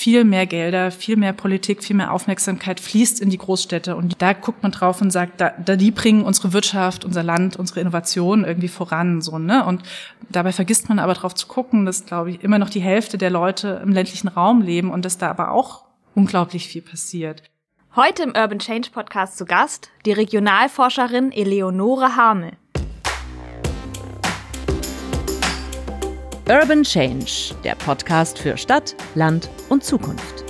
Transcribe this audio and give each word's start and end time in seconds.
viel 0.00 0.24
mehr 0.24 0.46
Gelder, 0.46 0.90
viel 0.90 1.16
mehr 1.16 1.34
Politik, 1.34 1.84
viel 1.84 1.94
mehr 1.94 2.10
Aufmerksamkeit 2.10 2.80
fließt 2.80 3.20
in 3.20 3.28
die 3.28 3.36
Großstädte. 3.36 3.96
Und 3.96 4.22
da 4.22 4.32
guckt 4.32 4.62
man 4.62 4.72
drauf 4.72 5.02
und 5.02 5.10
sagt, 5.10 5.42
da, 5.42 5.52
da 5.62 5.76
die 5.76 5.90
bringen 5.90 6.24
unsere 6.24 6.54
Wirtschaft, 6.54 7.04
unser 7.04 7.22
Land, 7.22 7.58
unsere 7.58 7.80
Innovation 7.80 8.46
irgendwie 8.46 8.68
voran. 8.68 9.20
So, 9.20 9.38
ne? 9.38 9.62
Und 9.62 9.82
dabei 10.30 10.52
vergisst 10.52 10.88
man 10.88 10.98
aber 10.98 11.12
drauf 11.12 11.34
zu 11.34 11.46
gucken, 11.48 11.84
dass, 11.84 12.06
glaube 12.06 12.30
ich, 12.30 12.42
immer 12.42 12.58
noch 12.58 12.70
die 12.70 12.80
Hälfte 12.80 13.18
der 13.18 13.28
Leute 13.28 13.82
im 13.84 13.92
ländlichen 13.92 14.28
Raum 14.28 14.62
leben 14.62 14.90
und 14.90 15.04
dass 15.04 15.18
da 15.18 15.28
aber 15.28 15.50
auch 15.50 15.84
unglaublich 16.14 16.66
viel 16.66 16.80
passiert. 16.80 17.42
Heute 17.94 18.22
im 18.22 18.32
Urban 18.34 18.58
Change 18.58 18.88
Podcast 18.92 19.36
zu 19.36 19.44
Gast 19.44 19.90
die 20.06 20.12
Regionalforscherin 20.12 21.30
Eleonore 21.30 22.16
Hamel. 22.16 22.52
Urban 26.48 26.84
Change, 26.84 27.54
der 27.64 27.74
Podcast 27.74 28.38
für 28.38 28.56
Stadt, 28.56 28.96
Land 29.14 29.50
und 29.70 29.84
Zukunft. 29.84 30.44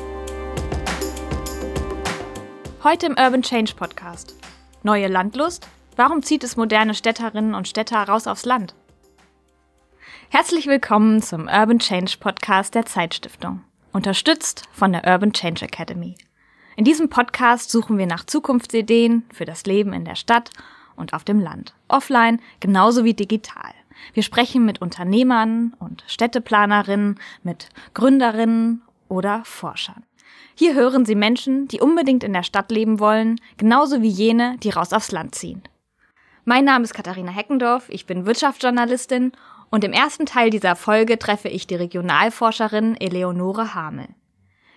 Heute 2.82 3.06
im 3.06 3.16
Urban 3.18 3.42
Change 3.42 3.74
Podcast. 3.76 4.34
Neue 4.82 5.08
Landlust? 5.08 5.68
Warum 5.94 6.22
zieht 6.22 6.42
es 6.42 6.56
moderne 6.56 6.94
Städterinnen 6.94 7.54
und 7.54 7.68
Städter 7.68 7.98
raus 8.02 8.26
aufs 8.26 8.46
Land? 8.46 8.74
Herzlich 10.30 10.66
willkommen 10.66 11.20
zum 11.20 11.48
Urban 11.48 11.78
Change 11.78 12.16
Podcast 12.18 12.74
der 12.74 12.86
Zeitstiftung, 12.86 13.62
unterstützt 13.92 14.62
von 14.72 14.92
der 14.92 15.06
Urban 15.06 15.34
Change 15.34 15.66
Academy. 15.66 16.14
In 16.76 16.84
diesem 16.84 17.10
Podcast 17.10 17.70
suchen 17.70 17.98
wir 17.98 18.06
nach 18.06 18.24
Zukunftsideen 18.24 19.24
für 19.34 19.44
das 19.44 19.66
Leben 19.66 19.92
in 19.92 20.06
der 20.06 20.14
Stadt 20.14 20.50
und 20.96 21.12
auf 21.12 21.24
dem 21.24 21.40
Land, 21.40 21.74
offline 21.88 22.40
genauso 22.60 23.04
wie 23.04 23.14
digital. 23.14 23.74
Wir 24.14 24.22
sprechen 24.22 24.64
mit 24.64 24.80
Unternehmern 24.80 25.74
und 25.78 26.04
Städteplanerinnen, 26.06 27.20
mit 27.42 27.68
Gründerinnen 27.92 28.80
oder 29.10 29.42
Forschern. 29.44 30.04
Hier 30.54 30.74
hören 30.74 31.04
Sie 31.04 31.14
Menschen, 31.14 31.68
die 31.68 31.80
unbedingt 31.80 32.24
in 32.24 32.32
der 32.32 32.42
Stadt 32.42 32.70
leben 32.70 33.00
wollen, 33.00 33.40
genauso 33.56 34.00
wie 34.00 34.08
jene, 34.08 34.56
die 34.62 34.70
raus 34.70 34.92
aufs 34.92 35.12
Land 35.12 35.34
ziehen. 35.34 35.62
Mein 36.44 36.64
Name 36.64 36.84
ist 36.84 36.94
Katharina 36.94 37.30
Heckendorf, 37.30 37.88
ich 37.88 38.06
bin 38.06 38.24
Wirtschaftsjournalistin 38.26 39.32
und 39.70 39.84
im 39.84 39.92
ersten 39.92 40.26
Teil 40.26 40.50
dieser 40.50 40.76
Folge 40.76 41.18
treffe 41.18 41.48
ich 41.48 41.66
die 41.66 41.74
Regionalforscherin 41.74 42.96
Eleonore 42.98 43.74
Hamel. 43.74 44.08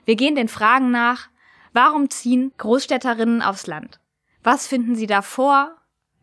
Wir 0.05 0.15
gehen 0.15 0.35
den 0.35 0.49
Fragen 0.49 0.91
nach, 0.91 1.29
Warum 1.73 2.11
ziehen 2.11 2.53
Großstädterinnen 2.59 3.41
aufs 3.41 3.65
Land? 3.65 3.99
Was 4.43 4.67
finden 4.67 4.95
sie 4.95 5.07
da 5.07 5.23
vor? 5.23 5.75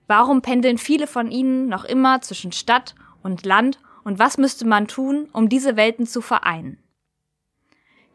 Warum 0.07 0.43
pendeln 0.43 0.79
viele 0.79 1.09
von 1.09 1.31
ihnen 1.31 1.69
noch 1.69 1.85
immer 1.85 2.21
zwischen 2.21 2.53
Stadt 2.53 2.95
und 3.23 3.45
Land? 3.45 3.81
Und 4.05 4.19
was 4.21 4.39
müsste 4.39 4.65
man 4.65 4.87
tun, 4.87 5.29
um 5.33 5.49
diese 5.49 5.77
Welten 5.77 6.07
zu 6.07 6.21
vereinen? 6.21 6.79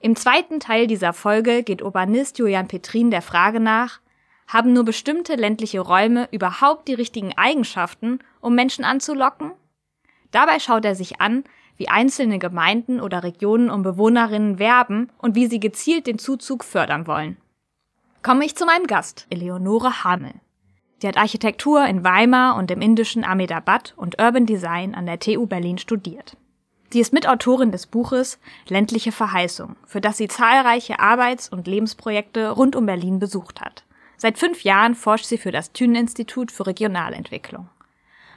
Im 0.06 0.16
zweiten 0.16 0.60
Teil 0.60 0.86
dieser 0.86 1.14
Folge 1.14 1.64
geht 1.64 1.82
Urbanist 1.82 2.38
Julian 2.38 2.68
Petrin 2.68 3.10
der 3.10 3.24
Frage 3.24 3.60
nach, 3.60 4.02
haben 4.48 4.72
nur 4.72 4.86
bestimmte 4.86 5.34
ländliche 5.34 5.80
Räume 5.80 6.30
überhaupt 6.32 6.88
die 6.88 6.94
richtigen 6.94 7.36
Eigenschaften, 7.36 8.20
um 8.40 8.54
Menschen 8.54 8.86
anzulocken? 8.86 9.54
Dabei 10.30 10.60
schaut 10.60 10.86
er 10.86 10.94
sich 10.94 11.22
an, 11.22 11.44
wie 11.78 11.90
einzelne 11.90 12.38
Gemeinden 12.38 13.02
oder 13.02 13.24
Regionen 13.24 13.72
um 13.72 13.82
Bewohnerinnen 13.82 14.60
werben 14.60 15.12
und 15.18 15.34
wie 15.34 15.48
sie 15.48 15.60
gezielt 15.60 16.06
den 16.06 16.20
Zuzug 16.20 16.64
fördern 16.64 17.08
wollen. 17.08 17.38
Komme 18.22 18.46
ich 18.46 18.56
zu 18.56 18.68
meinem 18.68 18.86
Gast, 18.86 19.26
Eleonore 19.32 20.04
Hamel. 20.04 20.36
Sie 21.00 21.08
hat 21.08 21.18
Architektur 21.18 21.84
in 21.84 22.04
Weimar 22.04 22.58
und 22.58 22.70
im 22.70 22.82
indischen 22.82 23.24
Ahmedabad 23.24 23.96
und 23.98 24.22
Urban 24.22 24.46
Design 24.46 24.94
an 24.94 25.08
der 25.08 25.18
TU 25.18 25.48
Berlin 25.48 25.80
studiert. 25.80 26.38
Sie 26.96 27.02
ist 27.02 27.12
Mitautorin 27.12 27.74
des 27.74 27.88
Buches 27.88 28.40
Ländliche 28.70 29.12
Verheißung, 29.12 29.76
für 29.86 30.00
das 30.00 30.16
sie 30.16 30.30
zahlreiche 30.30 30.98
Arbeits- 30.98 31.50
und 31.50 31.68
Lebensprojekte 31.68 32.52
rund 32.52 32.78
um 32.78 32.86
Berlin 32.86 33.20
besucht 33.20 33.60
hat. 33.60 33.84
Seit 34.16 34.38
fünf 34.38 34.64
Jahren 34.64 34.96
forscht 34.96 35.26
sie 35.26 35.38
für 35.38 35.52
das 35.52 35.74
Thünen-Institut 35.74 36.54
für 36.54 36.68
Regionalentwicklung. 36.68 37.68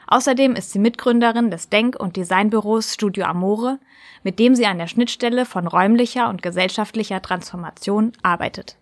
Außerdem 0.08 0.56
ist 0.56 0.72
sie 0.72 0.80
Mitgründerin 0.80 1.52
des 1.52 1.68
Denk- 1.68 2.00
und 2.00 2.16
Designbüros 2.16 2.94
Studio 2.94 3.26
Amore, 3.26 3.78
mit 4.24 4.40
dem 4.40 4.56
sie 4.56 4.66
an 4.66 4.78
der 4.78 4.88
Schnittstelle 4.88 5.46
von 5.46 5.68
räumlicher 5.68 6.28
und 6.28 6.42
gesellschaftlicher 6.42 7.22
Transformation 7.22 8.10
arbeitet. 8.24 8.76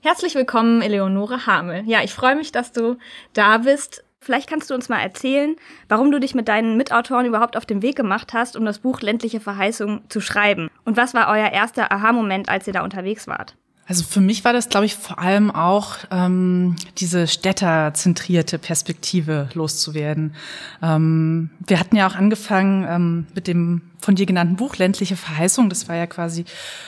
Herzlich 0.00 0.34
willkommen, 0.34 0.80
Eleonore 0.80 1.44
Hamel. 1.44 1.82
Ja, 1.84 2.02
ich 2.02 2.14
freue 2.14 2.36
mich, 2.36 2.52
dass 2.52 2.72
du 2.72 2.96
da 3.34 3.58
bist. 3.58 4.02
Vielleicht 4.22 4.50
kannst 4.50 4.68
du 4.68 4.74
uns 4.74 4.90
mal 4.90 5.00
erzählen, 5.00 5.56
warum 5.88 6.10
du 6.10 6.20
dich 6.20 6.34
mit 6.34 6.48
deinen 6.48 6.76
Mitautoren 6.76 7.24
überhaupt 7.24 7.56
auf 7.56 7.64
den 7.64 7.80
Weg 7.80 7.96
gemacht 7.96 8.34
hast, 8.34 8.54
um 8.54 8.66
das 8.66 8.80
Buch 8.80 9.00
Ländliche 9.00 9.40
Verheißung 9.40 10.02
zu 10.10 10.20
schreiben. 10.20 10.68
Und 10.84 10.98
was 10.98 11.14
war 11.14 11.28
euer 11.28 11.50
erster 11.50 11.90
Aha-Moment, 11.90 12.50
als 12.50 12.66
ihr 12.66 12.74
da 12.74 12.82
unterwegs 12.82 13.26
wart? 13.26 13.56
Also 13.86 14.04
für 14.04 14.20
mich 14.20 14.44
war 14.44 14.52
das, 14.52 14.68
glaube 14.68 14.86
ich, 14.86 14.94
vor 14.94 15.18
allem 15.18 15.50
auch 15.50 15.96
ähm, 16.12 16.76
diese 16.98 17.26
städterzentrierte 17.26 18.58
Perspektive 18.58 19.48
loszuwerden. 19.54 20.34
Ähm, 20.80 21.50
wir 21.66 21.80
hatten 21.80 21.96
ja 21.96 22.06
auch 22.06 22.14
angefangen 22.14 22.86
ähm, 22.88 23.26
mit 23.34 23.48
dem 23.48 23.89
von 24.00 24.14
dir 24.14 24.26
genannten 24.26 24.56
Buch 24.56 24.76
Ländliche 24.76 25.16
Verheißung. 25.16 25.68
Das 25.68 25.88
war 25.88 25.96
ja 25.96 26.06
quasi, 26.06 26.44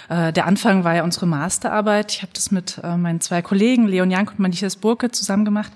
äh, 0.09 0.33
der 0.33 0.47
Anfang 0.47 0.85
war 0.85 0.95
ja 0.95 1.05
unsere 1.05 1.27
Masterarbeit. 1.27 2.13
Ich 2.13 2.23
habe 2.23 2.33
das 2.35 2.51
mit 2.51 2.81
äh, 2.83 2.97
meinen 2.97 3.21
zwei 3.21 3.43
Kollegen, 3.43 3.87
Leon 3.87 4.11
Jank 4.11 4.31
und 4.31 4.39
Matthias 4.39 4.77
Burke, 4.77 5.11
zusammen 5.11 5.45
gemacht. 5.45 5.73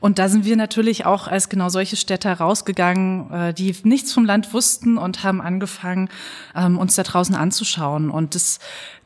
Und 0.00 0.18
da 0.18 0.28
sind 0.28 0.44
wir 0.44 0.56
natürlich 0.56 1.06
auch 1.06 1.28
als 1.28 1.48
genau 1.48 1.68
solche 1.68 1.96
Städter 1.96 2.32
rausgegangen, 2.34 3.30
äh, 3.30 3.54
die 3.54 3.74
nichts 3.84 4.12
vom 4.12 4.24
Land 4.24 4.52
wussten 4.52 4.98
und 4.98 5.22
haben 5.24 5.40
angefangen, 5.40 6.08
ähm, 6.54 6.78
uns 6.78 6.94
da 6.96 7.02
draußen 7.02 7.34
anzuschauen. 7.34 8.10
Und 8.10 8.34
das, 8.34 8.58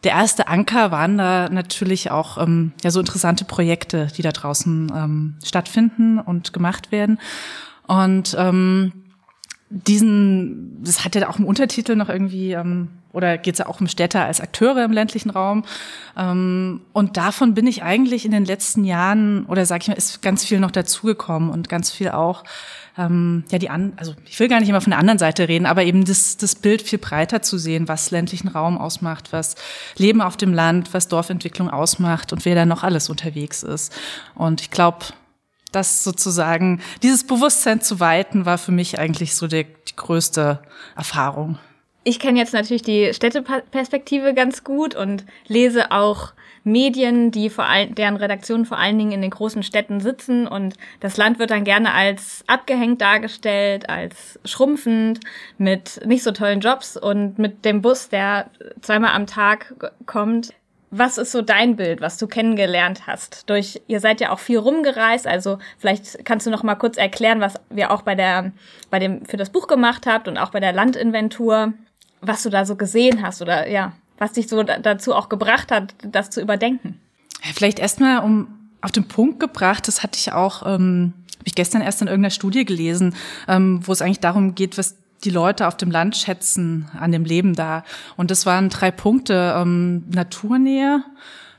der 0.05 0.13
erste 0.13 0.49
Anker 0.49 0.91
waren 0.91 1.19
da 1.19 1.49
natürlich 1.49 2.11
auch 2.11 2.39
ähm, 2.39 2.73
ja 2.83 2.91
so 2.91 3.01
interessante 3.01 3.45
Projekte, 3.45 4.09
die 4.17 4.23
da 4.23 4.33
draußen 4.33 4.93
ähm, 4.95 5.35
stattfinden 5.45 6.19
und 6.19 6.53
gemacht 6.53 6.93
werden. 6.93 7.19
Und 7.87 8.35
ähm, 8.39 9.04
diesen, 9.71 10.83
das 10.85 11.05
hat 11.05 11.15
ja 11.15 11.29
auch 11.29 11.39
im 11.39 11.47
Untertitel 11.47 11.97
noch 11.97 12.09
irgendwie, 12.09 12.53
ähm, 12.53 12.89
oder 13.13 13.39
geht 13.39 13.55
es 13.55 13.59
ja 13.59 13.67
auch 13.67 13.81
um 13.81 13.89
Städte 13.89 14.21
als 14.21 14.41
Akteure 14.41 14.85
im 14.85 14.93
ländlichen 14.93 15.31
Raum. 15.31 15.65
Ähm, 16.17 16.83
und 16.93 17.17
davon 17.17 17.55
bin 17.55 17.67
ich 17.67 17.83
eigentlich 17.83 18.25
in 18.25 18.33
den 18.33 18.45
letzten 18.45 18.85
Jahren, 18.85 19.47
oder 19.47 19.67
sag 19.67 19.83
ich 19.83 19.89
mal, 19.89 19.95
ist 19.95 20.23
ganz 20.23 20.45
viel 20.45 20.61
noch 20.61 20.71
dazugekommen 20.71 21.51
und 21.51 21.69
ganz 21.69 21.91
viel 21.91 22.11
auch, 22.11 22.45
ähm, 22.97 23.45
ja, 23.51 23.59
die 23.59 23.71
an, 23.71 23.95
also 23.97 24.15
ich 24.27 24.39
will 24.39 24.49
gar 24.49 24.61
nicht 24.61 24.69
immer 24.69 24.81
von 24.81 24.91
der 24.93 25.01
anderen 25.01 25.19
Seite 25.19 25.49
reden, 25.49 25.67
aber 25.67 25.83
eben 25.85 26.05
das, 26.05 26.37
das 26.37 26.55
Bild 26.55 26.83
viel 26.83 26.99
breiter 26.99 27.43
zu 27.43 27.59
sehen, 27.59 27.89
was 27.89 28.11
ländlichen 28.11 28.49
Raum 28.49 28.79
ausmacht, 28.79 29.33
was 29.33 29.57
Leben 29.97 30.21
auf 30.21 30.37
dem 30.37 30.53
Land, 30.53 30.95
was 30.95 31.09
Dorfentwicklung 31.09 31.71
ausmacht 31.71 32.33
und 32.33 32.45
wer 32.45 32.55
da 32.55 32.67
noch 32.67 32.85
alles 32.85 33.09
unterwegs 33.09 33.63
ist. 33.63 33.93
Und 34.35 34.61
ich 34.61 34.71
glaube, 34.71 35.07
das 35.75 36.05
sozusagen, 36.05 36.81
dieses 37.03 37.25
Bewusstsein 37.25 37.81
zu 37.81 38.01
weiten, 38.01 38.47
war 38.47 38.59
für 38.59 38.73
mich 38.73 38.99
eigentlich 38.99 39.35
so 39.35 39.47
die, 39.47 39.65
die 39.65 39.97
größte 39.97 40.61
Erfahrung. 40.97 41.59
Ich 42.05 42.19
kenne 42.19 42.39
jetzt 42.39 42.53
natürlich 42.53 42.83
die 42.83 43.15
Städteperspektive 43.15 44.35
ganz 44.35 44.63
gut 44.63 44.95
und 44.95 45.25
lese 45.47 45.91
auch 45.91 46.35
Medien, 46.65 47.31
die 47.31 47.51
vor 47.51 47.65
allem, 47.67 47.95
deren 47.95 48.17
Redaktionen 48.17 48.65
vor 48.65 48.79
allen 48.79 48.99
Dingen 48.99 49.13
in 49.13 49.23
den 49.23 49.31
großen 49.31 49.63
Städten 49.63 50.01
sitzen 50.01 50.47
und 50.47 50.75
das 51.01 51.17
Land 51.17 51.39
wird 51.39 51.51
dann 51.51 51.65
gerne 51.65 51.93
als 51.93 52.43
abgehängt 52.47 53.01
dargestellt, 53.01 53.89
als 53.89 54.39
schrumpfend, 54.45 55.21
mit 55.59 56.01
nicht 56.07 56.23
so 56.23 56.33
tollen 56.33 56.61
Jobs 56.61 56.97
und 56.97 57.39
mit 57.39 57.65
dem 57.65 57.83
Bus, 57.83 58.09
der 58.09 58.51
zweimal 58.81 59.13
am 59.13 59.27
Tag 59.27 59.75
kommt. 60.07 60.55
Was 60.97 61.19
ist 61.19 61.33
so 61.33 61.43
dein 61.43 61.75
Bild, 61.75 62.01
was 62.01 62.19
du 62.19 62.29
kennengelernt 62.29 63.09
hast? 63.09 63.51
Durch 63.51 63.81
ihr 63.89 63.99
seid 63.99 64.21
ja 64.21 64.31
auch 64.31 64.39
viel 64.39 64.59
rumgereist, 64.59 65.27
also 65.27 65.59
vielleicht 65.79 66.25
kannst 66.25 66.47
du 66.47 66.51
noch 66.51 66.63
mal 66.63 66.77
kurz 66.77 66.97
erklären, 66.97 67.41
was 67.41 67.55
wir 67.69 67.91
auch 67.91 68.03
bei 68.03 68.15
der 68.15 68.53
bei 68.91 69.01
dem 69.01 69.27
für 69.27 69.37
das 69.37 69.51
Buch 69.51 69.67
gemacht 69.67 70.07
habt 70.07 70.29
und 70.29 70.39
auch 70.39 70.51
bei 70.51 70.61
der 70.61 70.73
Landinventur, 70.73 71.73
was 72.21 72.45
du 72.45 72.51
da 72.51 72.65
so 72.65 72.77
gesehen 72.77 73.23
hast 73.23 73.43
oder 73.43 73.69
ja, 73.69 73.93
was 74.19 74.33
dich 74.33 74.47
so 74.47 74.63
dazu 74.63 75.15
auch 75.15 75.29
gebracht 75.29 75.73
hat, 75.73 75.95
das 76.03 76.31
zu 76.31 76.41
überdenken. 76.41 77.01
Ja, 77.43 77.51
vielleicht 77.53 77.81
erstmal 77.81 78.23
um 78.23 78.47
auf 78.81 78.93
den 78.93 79.09
Punkt 79.09 79.41
gebracht, 79.41 79.89
das 79.89 80.03
hatte 80.05 80.19
ich 80.19 80.33
auch 80.33 80.65
ähm, 80.65 81.13
habe 81.45 81.49
ich 81.49 81.55
gestern 81.57 81.83
erst 81.83 82.01
in 82.01 82.09
irgendeiner 82.09 82.31
Studie 82.31 82.65
gelesen, 82.65 83.15
ähm, 83.49 83.81
wo 83.83 83.93
es 83.93 84.01
eigentlich 84.01 84.21
darum 84.21 84.55
geht, 84.55 84.79
was 84.79 84.97
die 85.25 85.31
Leute 85.31 85.67
auf 85.67 85.77
dem 85.77 85.91
Land 85.91 86.17
schätzen 86.17 86.89
an 86.99 87.13
dem 87.13 87.25
Leben 87.25 87.55
da. 87.55 87.85
Und 88.17 88.31
das 88.31 88.47
waren 88.47 88.69
drei 88.69 88.91
Punkte. 88.91 89.55
Ähm, 89.57 90.05
Naturnähe, 90.11 91.03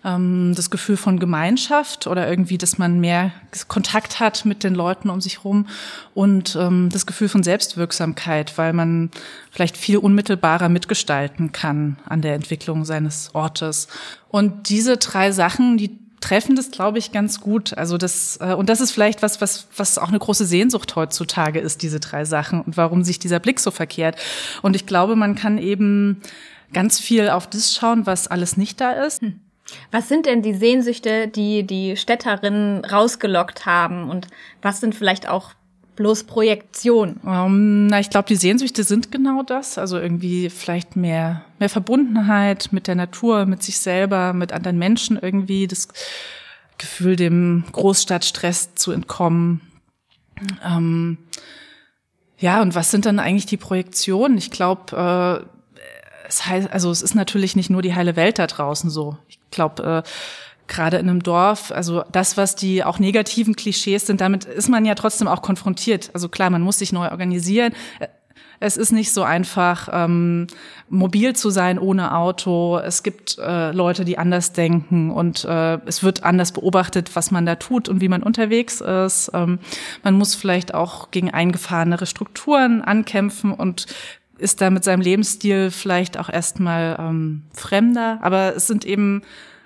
ähm, 0.06 0.54
das 0.56 0.70
Gefühl 0.70 0.98
von 0.98 1.20
Gemeinschaft 1.20 2.08
oder 2.08 2.30
irgendwie, 2.30 2.58
dass 2.58 2.78
man 2.78 3.00
mehr 3.00 3.32
Kontakt 3.68 4.20
hat 4.20 4.46
mit 4.46 4.64
den 4.64 4.76
Leuten 4.76 5.10
um 5.10 5.20
sich 5.20 5.44
rum 5.44 5.68
und 6.14 6.56
ähm, 6.56 6.90
das 6.92 7.06
Gefühl 7.06 7.28
von 7.28 7.44
Selbstwirksamkeit, 7.44 8.58
weil 8.58 8.72
man 8.72 9.10
vielleicht 9.52 9.76
viel 9.76 9.98
unmittelbarer 9.98 10.70
mitgestalten 10.70 11.52
kann 11.52 11.98
an 12.06 12.22
der 12.22 12.36
Entwicklung 12.36 12.86
seines 12.86 13.34
Ortes. 13.34 13.88
Und 14.30 14.70
diese 14.70 14.98
drei 14.98 15.32
Sachen, 15.32 15.78
die 15.78 16.05
treffen 16.26 16.56
das, 16.56 16.72
glaube 16.72 16.98
ich, 16.98 17.12
ganz 17.12 17.40
gut. 17.40 17.78
Also 17.78 17.98
das, 17.98 18.40
äh, 18.42 18.56
und 18.56 18.68
das 18.68 18.82
ist 18.82 18.92
vielleicht 18.92 19.22
was, 19.22 19.42
was, 19.42 19.68
was 19.78 20.00
auch 20.00 20.10
eine 20.10 20.18
große 20.18 20.46
Sehnsucht 20.46 20.96
heutzutage 20.96 21.60
ist, 21.60 21.84
diese 21.84 22.00
drei 22.00 22.26
Sachen 22.26 22.62
und 22.62 22.78
warum 22.78 23.04
sich 23.04 23.20
dieser 23.20 23.40
Blick 23.40 23.60
so 23.60 23.70
verkehrt. 23.70 24.18
Und 24.64 24.76
ich 24.76 24.88
glaube, 24.88 25.16
man 25.16 25.36
kann 25.36 25.60
eben 25.60 26.22
ganz 26.74 27.00
viel 27.00 27.30
auf 27.30 27.48
das 27.48 27.76
schauen, 27.76 28.08
was 28.08 28.28
alles 28.28 28.58
nicht 28.58 28.82
da 28.82 28.94
ist. 28.94 29.22
Hm. 29.22 29.40
Was 29.92 30.10
sind 30.10 30.26
denn 30.26 30.42
die 30.42 30.56
Sehnsüchte, 30.56 31.28
die 31.28 31.64
die 31.64 31.96
Städterinnen 31.96 32.84
rausgelockt 32.86 33.68
haben? 33.68 34.10
Und 34.10 34.28
was 34.62 34.80
sind 34.80 34.96
vielleicht 34.96 35.28
auch 35.28 35.52
bloß 35.96 36.26
Projektion? 36.26 37.18
Um, 37.24 37.32
ähm, 37.32 37.88
na, 37.88 38.00
ich 38.00 38.10
glaube, 38.10 38.28
die 38.28 38.36
Sehnsüchte 38.36 38.84
sind 38.84 39.12
genau 39.12 39.44
das. 39.44 39.78
Also 39.78 39.98
irgendwie 39.98 40.50
vielleicht 40.50 40.96
mehr, 40.96 41.46
mehr 41.60 41.70
Verbundenheit 41.70 42.70
mit 42.72 42.88
der 42.88 42.96
Natur, 42.96 43.46
mit 43.46 43.64
sich 43.64 43.80
selber, 43.80 44.34
mit 44.34 44.52
anderen 44.52 44.78
Menschen 44.78 45.18
irgendwie. 45.22 45.68
Das 45.68 45.88
Gefühl, 46.78 47.16
dem 47.16 47.64
Großstadtstress 47.72 48.76
zu 48.76 48.92
entkommen. 48.92 49.62
Ähm, 50.66 51.18
ja, 52.38 52.62
und 52.62 52.76
was 52.76 52.92
sind 52.92 53.06
dann 53.06 53.20
eigentlich 53.20 53.46
die 53.46 53.58
Projektionen? 53.58 54.38
Ich 54.38 54.52
glaube, 54.52 55.46
äh, 55.46 55.56
es 56.28 56.46
heißt, 56.46 56.72
also 56.72 56.92
es 56.92 57.02
ist 57.02 57.16
natürlich 57.16 57.56
nicht 57.56 57.70
nur 57.70 57.82
die 57.82 57.96
heile 57.96 58.16
Welt 58.16 58.40
da 58.40 58.48
draußen 58.48 58.90
so. 58.90 59.18
Ich 59.28 59.40
glaube, 59.52 60.04
äh, 60.06 60.10
gerade 60.68 60.98
in 60.98 61.10
einem 61.10 61.24
Dorf, 61.24 61.72
also 61.72 62.04
das, 62.12 62.38
was 62.38 62.56
die 62.56 62.84
auch 62.84 63.00
negativen 63.00 63.56
Klischees 63.56 64.06
sind, 64.08 64.22
damit 64.22 64.46
ist 64.46 64.70
man 64.70 64.86
ja 64.86 64.96
trotzdem 64.96 65.28
auch 65.28 65.42
konfrontiert. 65.42 66.10
Also 66.14 66.30
klar, 66.30 66.50
man 66.50 66.62
muss 66.62 66.80
sich 66.80 66.92
neu 66.92 67.10
organisieren. 67.10 67.74
Es 68.60 68.78
ist 68.78 68.92
nicht 68.92 69.12
so 69.12 69.24
einfach, 69.24 69.90
ähm, 69.92 70.48
mobil 70.90 71.36
zu 71.36 71.50
sein 71.50 71.78
ohne 71.78 72.16
Auto. 72.16 72.78
Es 72.78 73.04
gibt 73.04 73.38
äh, 73.38 73.72
Leute, 73.72 74.06
die 74.06 74.18
anders 74.18 74.54
denken 74.54 75.12
und 75.12 75.44
äh, 75.46 75.78
es 75.86 76.04
wird 76.04 76.24
anders 76.24 76.52
beobachtet, 76.52 77.16
was 77.16 77.32
man 77.32 77.46
da 77.46 77.56
tut 77.56 77.90
und 77.90 78.02
wie 78.02 78.08
man 78.08 78.24
unterwegs 78.24 78.82
ist. 78.82 79.32
Ähm, 79.34 79.60
man 80.04 80.18
muss 80.18 80.36
vielleicht 80.36 80.74
auch 80.74 81.12
gegen 81.12 81.32
eingefahrenere 81.32 82.06
Strukturen 82.06 82.82
ankämpfen 82.82 83.52
und 83.52 83.88
ist 84.38 84.62
da 84.62 84.70
mit 84.70 84.84
seinem 84.84 85.02
Lebensstil 85.02 85.72
vielleicht 85.72 86.18
auch 86.18 86.30
erstmal 86.30 86.98
ähm, 87.00 87.44
fremder. 87.54 88.20
Aber 88.22 88.56
es 88.56 88.68
sind 88.68 88.86
eben, 88.86 89.22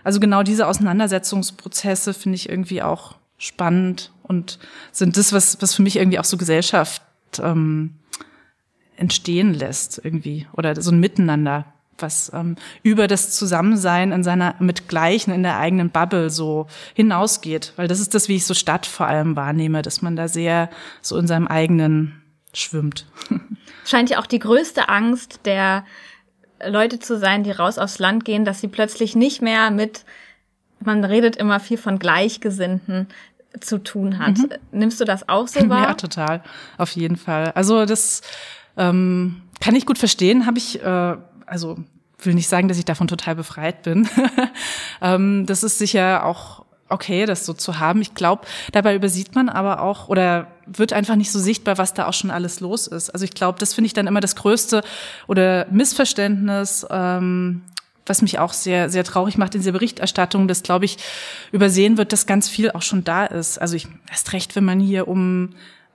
also 0.10 0.20
genau 0.20 0.42
diese 0.42 0.66
Auseinandersetzungsprozesse 0.66 2.16
finde 2.16 2.36
ich 2.36 2.50
irgendwie 2.50 2.82
auch 2.82 3.18
spannend 3.38 4.12
und 4.24 4.58
sind 4.92 5.18
das, 5.18 5.34
was, 5.34 5.62
was 5.62 5.76
für 5.76 5.84
mich 5.84 5.98
irgendwie 5.98 6.18
auch 6.18 6.26
so 6.26 6.36
Gesellschaft 6.36 7.04
ähm, 7.40 7.94
entstehen 8.98 9.54
lässt 9.54 10.02
irgendwie 10.04 10.48
oder 10.54 10.82
so 10.82 10.90
ein 10.90 11.00
Miteinander, 11.00 11.66
was 12.00 12.32
ähm, 12.34 12.56
über 12.82 13.06
das 13.06 13.36
Zusammensein 13.36 14.12
in 14.12 14.24
seiner 14.24 14.56
mit 14.58 14.88
Gleichen 14.88 15.32
in 15.32 15.44
der 15.44 15.60
eigenen 15.60 15.92
Bubble 15.92 16.32
so 16.32 16.66
hinausgeht, 16.96 17.74
weil 17.76 17.88
das 17.88 18.00
ist 18.00 18.16
das, 18.16 18.30
wie 18.30 18.38
ich 18.38 18.48
so 18.48 18.56
Stadt 18.56 18.88
vor 18.88 19.06
allem 19.06 19.36
wahrnehme, 19.36 19.84
dass 19.84 20.02
man 20.02 20.16
da 20.16 20.28
sehr 20.28 20.72
so 21.04 21.20
in 21.20 21.28
seinem 21.28 21.46
eigenen 21.46 22.20
schwimmt. 22.52 23.06
Scheint 23.86 24.10
ja 24.10 24.18
auch 24.18 24.26
die 24.26 24.40
größte 24.40 24.90
Angst 24.90 25.42
der 25.46 25.86
Leute 26.66 27.00
zu 27.00 27.18
sein, 27.18 27.44
die 27.44 27.52
raus 27.52 27.78
aufs 27.78 28.00
Land 28.00 28.26
gehen, 28.26 28.46
dass 28.46 28.62
sie 28.62 28.68
plötzlich 28.68 29.16
nicht 29.16 29.42
mehr 29.42 29.72
mit, 29.72 30.06
man 30.80 31.04
redet 31.04 31.36
immer 31.36 31.60
viel 31.60 31.78
von 31.78 32.00
Gleichgesinnten, 32.00 33.08
zu 33.60 33.80
tun 33.80 34.20
hat. 34.20 34.38
Mhm. 34.38 34.50
Nimmst 34.72 35.00
du 35.02 35.06
das 35.06 35.28
auch 35.28 35.48
so 35.48 35.60
wahr? 35.70 35.90
Ja, 35.90 35.94
total. 35.96 36.44
Auf 36.78 36.92
jeden 36.92 37.16
Fall. 37.16 37.52
Also 37.56 37.86
das 37.86 38.22
ähm, 38.78 39.42
kann 39.60 39.76
ich 39.76 39.86
gut 39.86 39.98
verstehen, 39.98 40.46
habe 40.46 40.58
ich, 40.58 40.82
äh, 40.82 41.16
also 41.46 41.78
will 42.22 42.34
nicht 42.34 42.48
sagen, 42.48 42.68
dass 42.68 42.78
ich 42.78 42.86
davon 42.86 43.08
total 43.08 43.36
befreit 43.36 43.84
bin. 43.84 44.08
ähm, 45.02 45.46
das 45.46 45.64
ist 45.64 45.80
sicher 45.80 46.26
auch 46.26 46.66
okay, 46.90 47.26
das 47.26 47.46
so 47.46 47.54
zu 47.54 47.80
haben. 47.80 48.02
Ich 48.02 48.14
glaube, 48.16 48.46
dabei 48.72 48.96
übersieht 48.96 49.36
man 49.36 49.50
aber 49.50 49.82
auch 49.82 50.10
oder 50.10 50.48
wird 50.66 50.94
einfach 50.94 51.16
nicht 51.16 51.32
so 51.32 51.40
sichtbar, 51.40 51.78
was 51.78 51.94
da 51.94 52.08
auch 52.08 52.14
schon 52.14 52.32
alles 52.32 52.60
los 52.60 52.88
ist. 52.88 53.10
Also 53.12 53.26
ich 53.26 53.32
glaube, 53.32 53.60
das 53.60 53.74
finde 53.74 53.88
ich 53.88 53.94
dann 53.94 54.08
immer 54.08 54.20
das 54.20 54.36
größte 54.36 54.84
oder 55.28 55.68
Missverständnis, 55.72 56.86
ähm, 56.90 57.64
was 58.06 58.22
mich 58.22 58.40
auch 58.40 58.54
sehr, 58.54 58.90
sehr 58.90 59.04
traurig 59.04 59.38
macht 59.38 59.56
in 59.56 59.62
dieser 59.62 59.72
Berichterstattung, 59.72 60.48
dass, 60.48 60.64
glaube 60.64 60.86
ich, 60.86 60.98
übersehen 61.52 61.98
wird, 61.98 62.12
dass 62.12 62.26
ganz 62.26 62.50
viel 62.50 62.72
auch 62.72 62.82
schon 62.82 63.04
da 63.04 63.26
ist. 63.26 63.60
Also 63.60 63.76
ich 63.76 63.88
erst 64.10 64.34
recht, 64.34 64.56
wenn 64.56 64.66
man 64.66 64.80
hier 64.80 65.08
um 65.08 65.50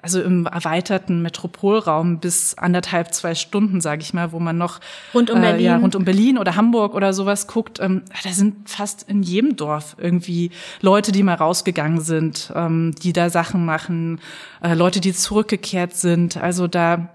also 0.05 0.21
im 0.21 0.45
erweiterten 0.45 1.23
Metropolraum 1.23 2.19
bis 2.21 2.59
anderthalb, 2.59 3.15
zwei 3.15 3.35
Stunden, 3.35 3.81
sage 3.81 4.03
ich 4.03 4.12
mal, 4.12 4.33
wo 4.33 4.39
man 4.39 4.59
noch 4.59 4.81
rund 5.15 5.31
um 5.31 5.41
Berlin, 5.41 5.61
äh, 5.61 5.65
ja, 5.65 5.77
rund 5.79 5.97
um 5.97 6.05
Berlin 6.05 6.37
oder 6.37 6.56
Hamburg 6.56 6.95
oder 6.95 7.15
sowas 7.15 7.47
guckt. 7.47 7.81
Ähm, 7.81 8.03
da 8.23 8.31
sind 8.31 8.69
fast 8.69 9.09
in 9.09 9.23
jedem 9.23 9.56
Dorf 9.56 9.97
irgendwie 9.99 10.51
Leute, 10.83 11.11
die 11.11 11.23
mal 11.23 11.37
rausgegangen 11.37 12.03
sind, 12.03 12.53
ähm, 12.55 12.95
die 13.03 13.15
da 13.15 13.31
Sachen 13.31 13.65
machen, 13.65 14.21
äh, 14.62 14.75
Leute, 14.75 15.01
die 15.01 15.15
zurückgekehrt 15.15 15.97
sind. 15.97 16.37
Also 16.37 16.69
da 16.69 17.09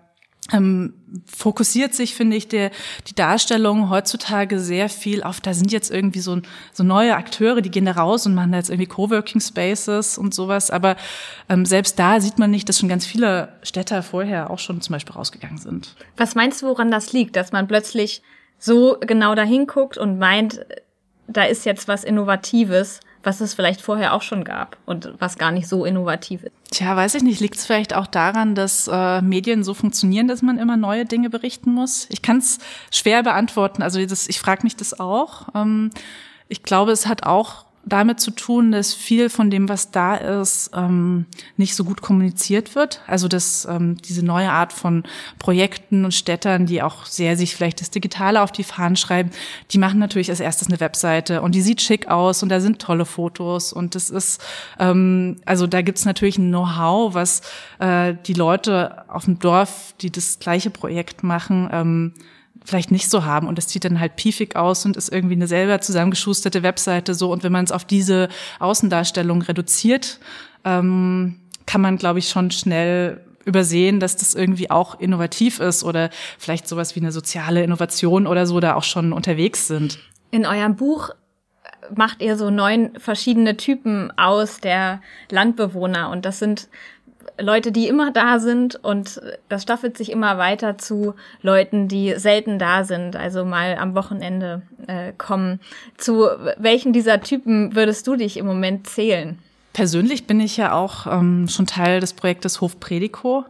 ähm, 0.51 0.93
fokussiert 1.25 1.93
sich, 1.93 2.15
finde 2.15 2.37
ich, 2.37 2.47
der, 2.47 2.71
die 3.07 3.15
Darstellung 3.15 3.89
heutzutage 3.89 4.59
sehr 4.59 4.89
viel 4.89 5.23
auf, 5.23 5.41
da 5.41 5.53
sind 5.53 5.71
jetzt 5.71 5.91
irgendwie 5.91 6.19
so, 6.19 6.39
so 6.73 6.83
neue 6.83 7.15
Akteure, 7.15 7.61
die 7.61 7.71
gehen 7.71 7.85
da 7.85 7.93
raus 7.93 8.25
und 8.25 8.35
machen 8.35 8.51
da 8.51 8.57
jetzt 8.57 8.69
irgendwie 8.69 8.87
Coworking 8.87 9.41
Spaces 9.41 10.17
und 10.17 10.33
sowas. 10.33 10.71
Aber 10.71 10.95
ähm, 11.49 11.65
selbst 11.65 11.97
da 11.99 12.19
sieht 12.19 12.37
man 12.39 12.51
nicht, 12.51 12.69
dass 12.69 12.79
schon 12.79 12.89
ganz 12.89 13.05
viele 13.05 13.53
Städter 13.63 14.03
vorher 14.03 14.49
auch 14.49 14.59
schon 14.59 14.81
zum 14.81 14.93
Beispiel 14.93 15.15
rausgegangen 15.15 15.57
sind. 15.57 15.95
Was 16.17 16.35
meinst 16.35 16.61
du, 16.61 16.67
woran 16.67 16.91
das 16.91 17.13
liegt, 17.13 17.35
dass 17.35 17.51
man 17.51 17.67
plötzlich 17.67 18.21
so 18.57 18.97
genau 18.99 19.35
dahin 19.35 19.67
guckt 19.67 19.97
und 19.97 20.19
meint, 20.19 20.65
da 21.27 21.43
ist 21.43 21.65
jetzt 21.65 21.87
was 21.87 22.03
Innovatives? 22.03 22.99
Was 23.23 23.41
es 23.41 23.53
vielleicht 23.53 23.81
vorher 23.81 24.13
auch 24.13 24.21
schon 24.21 24.43
gab 24.43 24.77
und 24.85 25.13
was 25.19 25.37
gar 25.37 25.51
nicht 25.51 25.67
so 25.67 25.85
innovativ 25.85 26.43
ist. 26.43 26.53
Tja, 26.71 26.95
weiß 26.95 27.15
ich 27.15 27.23
nicht. 27.23 27.39
Liegt 27.39 27.55
es 27.55 27.65
vielleicht 27.65 27.93
auch 27.93 28.07
daran, 28.07 28.55
dass 28.55 28.87
äh, 28.91 29.21
Medien 29.21 29.63
so 29.63 29.73
funktionieren, 29.73 30.27
dass 30.27 30.41
man 30.41 30.57
immer 30.57 30.77
neue 30.77 31.05
Dinge 31.05 31.29
berichten 31.29 31.73
muss? 31.73 32.07
Ich 32.09 32.21
kann 32.21 32.37
es 32.37 32.59
schwer 32.91 33.23
beantworten. 33.23 33.81
Also 33.81 34.05
das, 34.05 34.27
ich 34.27 34.39
frage 34.39 34.63
mich 34.63 34.75
das 34.75 34.99
auch. 34.99 35.47
Ähm, 35.55 35.89
ich 36.47 36.63
glaube, 36.63 36.91
es 36.91 37.07
hat 37.07 37.23
auch 37.23 37.65
damit 37.89 38.19
zu 38.19 38.31
tun, 38.31 38.71
dass 38.71 38.93
viel 38.93 39.29
von 39.29 39.49
dem, 39.49 39.67
was 39.67 39.91
da 39.91 40.15
ist, 40.15 40.71
ähm, 40.73 41.25
nicht 41.57 41.75
so 41.75 41.83
gut 41.83 42.01
kommuniziert 42.01 42.75
wird. 42.75 43.01
Also 43.07 43.27
dass 43.27 43.65
ähm, 43.69 43.97
diese 43.97 44.23
neue 44.23 44.51
Art 44.51 44.71
von 44.73 45.03
Projekten 45.39 46.05
und 46.05 46.13
Städtern, 46.13 46.65
die 46.65 46.81
auch 46.81 47.05
sehr 47.05 47.35
sich 47.35 47.55
vielleicht 47.55 47.81
das 47.81 47.89
Digitale 47.89 48.41
auf 48.41 48.51
die 48.51 48.63
Fahnen 48.63 48.95
schreiben, 48.95 49.31
die 49.71 49.77
machen 49.77 49.99
natürlich 49.99 50.29
als 50.29 50.39
erstes 50.39 50.67
eine 50.67 50.79
Webseite 50.79 51.41
und 51.41 51.55
die 51.55 51.61
sieht 51.61 51.81
schick 51.81 52.07
aus 52.07 52.43
und 52.43 52.49
da 52.49 52.59
sind 52.61 52.79
tolle 52.79 53.05
Fotos 53.05 53.73
und 53.73 53.95
das 53.95 54.09
ist, 54.09 54.41
ähm, 54.79 55.37
also 55.45 55.67
da 55.67 55.81
gibt's 55.81 56.05
natürlich 56.05 56.37
ein 56.37 56.49
Know-how, 56.49 57.13
was 57.13 57.41
äh, 57.79 58.15
die 58.25 58.33
Leute 58.33 59.09
auf 59.09 59.25
dem 59.25 59.39
Dorf, 59.39 59.93
die 60.01 60.11
das 60.11 60.39
gleiche 60.39 60.69
Projekt 60.69 61.23
machen, 61.23 61.69
ähm, 61.71 62.13
vielleicht 62.69 62.91
nicht 62.91 63.09
so 63.09 63.25
haben. 63.25 63.47
Und 63.47 63.57
das 63.57 63.69
sieht 63.69 63.83
dann 63.83 63.99
halt 63.99 64.15
piefig 64.15 64.55
aus 64.55 64.85
und 64.85 64.95
ist 64.95 65.11
irgendwie 65.11 65.35
eine 65.35 65.47
selber 65.47 65.81
zusammengeschusterte 65.81 66.63
Webseite 66.63 67.13
so. 67.15 67.31
Und 67.31 67.43
wenn 67.43 67.51
man 67.51 67.65
es 67.65 67.71
auf 67.71 67.83
diese 67.83 68.29
Außendarstellung 68.59 69.41
reduziert, 69.41 70.19
ähm, 70.63 71.39
kann 71.65 71.81
man 71.81 71.97
glaube 71.97 72.19
ich 72.19 72.29
schon 72.29 72.51
schnell 72.51 73.21
übersehen, 73.45 73.99
dass 73.99 74.15
das 74.15 74.35
irgendwie 74.35 74.69
auch 74.69 74.99
innovativ 74.99 75.59
ist 75.59 75.83
oder 75.83 76.09
vielleicht 76.37 76.67
sowas 76.67 76.95
wie 76.95 76.99
eine 76.99 77.11
soziale 77.11 77.63
Innovation 77.63 78.27
oder 78.27 78.45
so 78.45 78.59
da 78.59 78.75
auch 78.75 78.83
schon 78.83 79.11
unterwegs 79.11 79.67
sind. 79.67 79.99
In 80.31 80.45
eurem 80.45 80.75
Buch 80.75 81.09
macht 81.95 82.21
ihr 82.21 82.37
so 82.37 82.49
neun 82.49 82.91
verschiedene 82.97 83.57
Typen 83.57 84.11
aus 84.17 84.59
der 84.59 85.01
Landbewohner. 85.31 86.09
Und 86.09 86.25
das 86.25 86.39
sind 86.39 86.69
Leute, 87.39 87.71
die 87.71 87.87
immer 87.87 88.11
da 88.11 88.39
sind 88.39 88.75
und 88.83 89.21
das 89.49 89.63
staffelt 89.63 89.97
sich 89.97 90.11
immer 90.11 90.37
weiter 90.37 90.77
zu 90.77 91.15
Leuten, 91.41 91.87
die 91.87 92.15
selten 92.17 92.59
da 92.59 92.83
sind, 92.83 93.15
also 93.15 93.45
mal 93.45 93.77
am 93.77 93.95
Wochenende 93.95 94.61
äh, 94.87 95.13
kommen. 95.17 95.59
Zu 95.97 96.27
welchen 96.57 96.93
dieser 96.93 97.21
Typen 97.21 97.75
würdest 97.75 98.07
du 98.07 98.15
dich 98.15 98.37
im 98.37 98.45
Moment 98.45 98.87
zählen? 98.87 99.39
Persönlich 99.73 100.27
bin 100.27 100.39
ich 100.39 100.57
ja 100.57 100.73
auch 100.73 101.07
ähm, 101.07 101.47
schon 101.47 101.67
Teil 101.67 101.99
des 101.99 102.13
Projektes 102.13 102.61
Hof 102.61 102.79
Predico. 102.79 103.45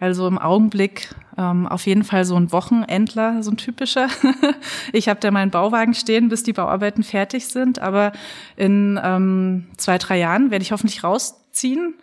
Also 0.00 0.26
im 0.26 0.38
Augenblick 0.38 1.08
ähm, 1.38 1.66
auf 1.66 1.86
jeden 1.86 2.04
Fall 2.04 2.24
so 2.24 2.36
ein 2.36 2.52
Wochenendler, 2.52 3.42
so 3.42 3.50
ein 3.50 3.56
typischer. 3.56 4.08
ich 4.92 5.08
habe 5.08 5.20
da 5.20 5.30
meinen 5.30 5.50
Bauwagen 5.50 5.94
stehen, 5.94 6.28
bis 6.28 6.42
die 6.42 6.52
Bauarbeiten 6.52 7.02
fertig 7.02 7.46
sind. 7.46 7.78
Aber 7.78 8.12
in 8.56 9.00
ähm, 9.02 9.66
zwei, 9.76 9.98
drei 9.98 10.18
Jahren 10.18 10.50
werde 10.50 10.62
ich 10.62 10.72
hoffentlich 10.72 11.04
rausziehen 11.04 11.94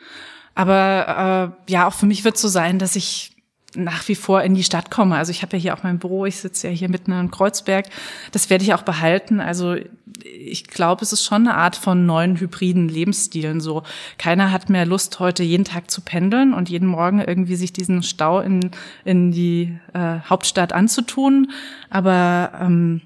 aber 0.56 1.56
äh, 1.68 1.72
ja, 1.72 1.88
auch 1.88 1.94
für 1.94 2.06
mich 2.06 2.24
wird 2.24 2.36
es 2.36 2.42
so 2.42 2.48
sein, 2.48 2.80
dass 2.80 2.96
ich 2.96 3.32
nach 3.76 4.08
wie 4.08 4.16
vor 4.16 4.42
in 4.44 4.54
die 4.54 4.64
Stadt 4.64 4.92
komme. 4.92 5.16
Also 5.16 5.32
ich 5.32 5.42
habe 5.42 5.56
ja 5.56 5.62
hier 5.62 5.74
auch 5.74 5.84
mein 5.84 6.00
Büro, 6.00 6.26
ich 6.26 6.38
sitze 6.38 6.68
ja 6.68 6.74
hier 6.74 6.90
mitten 6.90 7.12
in 7.12 7.32
Kreuzberg. 7.32 7.88
Das 8.32 8.50
werde 8.50 8.64
ich 8.64 8.74
auch 8.74 8.82
behalten. 8.82 9.40
Also 9.40 9.76
ich 10.24 10.66
glaube, 10.66 11.04
es 11.04 11.14
ist 11.14 11.24
schon 11.24 11.48
eine 11.48 11.56
Art 11.56 11.76
von 11.76 12.06
neuen 12.06 12.40
hybriden 12.40 12.90
Lebensstilen. 12.90 13.62
So 13.62 13.84
keiner 14.18 14.52
hat 14.52 14.70
mehr 14.70 14.86
Lust, 14.86 15.20
heute 15.20 15.44
jeden 15.44 15.64
Tag 15.64 15.90
zu 15.90 16.02
pendeln 16.02 16.54
und 16.54 16.70
jeden 16.70 16.88
Morgen 16.88 17.20
irgendwie 17.20 17.56
sich 17.56 17.72
diesen 17.72 18.04
Stau 18.04 18.42
in, 18.42 18.72
in 19.06 19.32
die 19.32 19.78
äh, 19.94 20.20
Hauptstadt 20.30 20.74
anzutun. 20.74 21.52
Aber 21.90 22.52
ähm, 22.60 23.02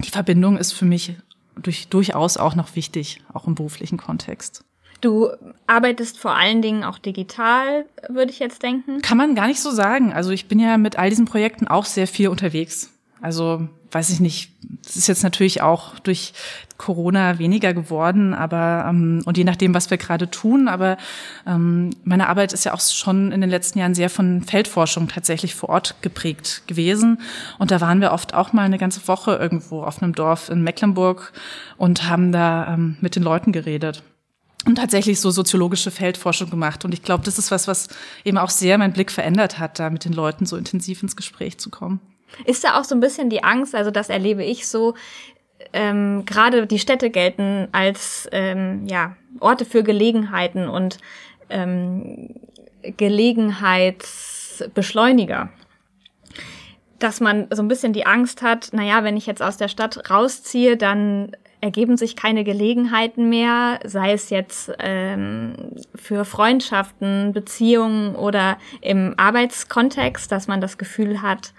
die 0.00 0.10
Verbindung 0.10 0.58
ist 0.58 0.72
für 0.72 0.84
mich 0.84 1.14
durch, 1.56 1.88
durchaus 1.88 2.36
auch 2.36 2.54
noch 2.54 2.76
wichtig, 2.76 3.22
auch 3.32 3.46
im 3.46 3.54
beruflichen 3.54 3.96
Kontext. 3.96 4.64
Du 5.02 5.30
arbeitest 5.66 6.16
vor 6.16 6.36
allen 6.36 6.62
Dingen 6.62 6.84
auch 6.84 6.96
digital, 6.96 7.86
würde 8.08 8.30
ich 8.30 8.38
jetzt 8.38 8.62
denken. 8.62 9.02
Kann 9.02 9.18
man 9.18 9.34
gar 9.34 9.48
nicht 9.48 9.60
so 9.60 9.72
sagen. 9.72 10.12
Also 10.12 10.30
ich 10.30 10.46
bin 10.46 10.60
ja 10.60 10.78
mit 10.78 10.96
all 10.96 11.10
diesen 11.10 11.24
Projekten 11.24 11.66
auch 11.66 11.84
sehr 11.84 12.06
viel 12.06 12.28
unterwegs. 12.28 12.92
Also 13.20 13.68
weiß 13.90 14.10
ich 14.10 14.20
nicht, 14.20 14.52
es 14.86 14.96
ist 14.96 15.08
jetzt 15.08 15.22
natürlich 15.22 15.60
auch 15.60 15.98
durch 15.98 16.32
Corona 16.78 17.38
weniger 17.38 17.74
geworden, 17.74 18.32
aber 18.32 18.86
ähm, 18.88 19.22
und 19.24 19.36
je 19.36 19.44
nachdem, 19.44 19.74
was 19.74 19.90
wir 19.90 19.98
gerade 19.98 20.30
tun, 20.30 20.66
aber 20.66 20.96
ähm, 21.46 21.90
meine 22.04 22.28
Arbeit 22.28 22.52
ist 22.52 22.64
ja 22.64 22.72
auch 22.72 22.80
schon 22.80 23.32
in 23.32 23.40
den 23.40 23.50
letzten 23.50 23.80
Jahren 23.80 23.94
sehr 23.94 24.08
von 24.08 24.42
Feldforschung 24.42 25.08
tatsächlich 25.08 25.54
vor 25.54 25.68
Ort 25.68 25.96
geprägt 26.00 26.62
gewesen. 26.66 27.20
Und 27.58 27.70
da 27.70 27.80
waren 27.80 28.00
wir 28.00 28.12
oft 28.12 28.34
auch 28.34 28.52
mal 28.52 28.62
eine 28.62 28.78
ganze 28.78 29.06
Woche 29.08 29.34
irgendwo 29.34 29.82
auf 29.82 30.00
einem 30.00 30.14
Dorf 30.14 30.48
in 30.48 30.62
Mecklenburg 30.62 31.32
und 31.76 32.08
haben 32.08 32.30
da 32.32 32.74
ähm, 32.74 32.96
mit 33.00 33.16
den 33.16 33.22
Leuten 33.24 33.52
geredet 33.52 34.02
und 34.66 34.76
tatsächlich 34.76 35.20
so 35.20 35.30
soziologische 35.30 35.90
Feldforschung 35.90 36.50
gemacht. 36.50 36.84
Und 36.84 36.92
ich 36.94 37.02
glaube, 37.02 37.24
das 37.24 37.38
ist 37.38 37.50
was, 37.50 37.66
was 37.66 37.88
eben 38.24 38.38
auch 38.38 38.50
sehr 38.50 38.78
meinen 38.78 38.92
Blick 38.92 39.10
verändert 39.10 39.58
hat, 39.58 39.78
da 39.78 39.90
mit 39.90 40.04
den 40.04 40.12
Leuten 40.12 40.46
so 40.46 40.56
intensiv 40.56 41.02
ins 41.02 41.16
Gespräch 41.16 41.58
zu 41.58 41.70
kommen. 41.70 42.00
Ist 42.44 42.62
da 42.64 42.78
auch 42.78 42.84
so 42.84 42.94
ein 42.94 43.00
bisschen 43.00 43.28
die 43.28 43.42
Angst, 43.44 43.74
also 43.74 43.90
das 43.90 44.08
erlebe 44.08 44.44
ich 44.44 44.68
so, 44.68 44.94
ähm, 45.72 46.24
gerade 46.26 46.66
die 46.66 46.78
Städte 46.78 47.08
gelten 47.10 47.68
als 47.72 48.28
ähm, 48.32 48.86
ja, 48.86 49.16
Orte 49.40 49.64
für 49.64 49.82
Gelegenheiten 49.82 50.68
und 50.68 50.98
ähm, 51.50 52.34
Gelegenheitsbeschleuniger. 52.96 55.48
Dass 56.98 57.20
man 57.20 57.46
so 57.50 57.62
ein 57.62 57.68
bisschen 57.68 57.92
die 57.92 58.06
Angst 58.06 58.42
hat, 58.42 58.70
naja, 58.72 59.04
wenn 59.04 59.16
ich 59.16 59.26
jetzt 59.26 59.42
aus 59.42 59.56
der 59.56 59.68
Stadt 59.68 60.10
rausziehe, 60.10 60.76
dann 60.76 61.36
ergeben 61.62 61.96
sich 61.96 62.16
keine 62.16 62.42
Gelegenheiten 62.42 63.28
mehr, 63.28 63.78
sei 63.84 64.12
es 64.12 64.30
jetzt 64.30 64.72
ähm, 64.80 65.54
für 65.94 66.24
Freundschaften, 66.24 67.32
Beziehungen 67.32 68.16
oder 68.16 68.58
im 68.80 69.14
Arbeitskontext, 69.16 70.30
dass 70.30 70.48
man 70.48 70.60
das 70.60 70.76
Gefühl 70.76 71.22
hat, 71.22 71.54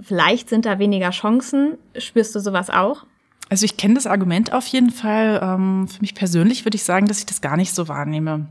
vielleicht 0.00 0.48
sind 0.48 0.64
da 0.64 0.78
weniger 0.78 1.10
Chancen. 1.10 1.76
Spürst 1.96 2.34
du 2.34 2.40
sowas 2.40 2.70
auch? 2.70 3.04
Also 3.50 3.66
ich 3.66 3.76
kenne 3.76 3.94
das 3.94 4.06
Argument 4.06 4.54
auf 4.54 4.66
jeden 4.68 4.90
Fall. 4.90 5.38
Ähm, 5.42 5.88
für 5.88 6.00
mich 6.00 6.14
persönlich 6.14 6.64
würde 6.64 6.76
ich 6.76 6.84
sagen, 6.84 7.06
dass 7.06 7.18
ich 7.18 7.26
das 7.26 7.42
gar 7.42 7.58
nicht 7.58 7.74
so 7.74 7.88
wahrnehme. 7.88 8.48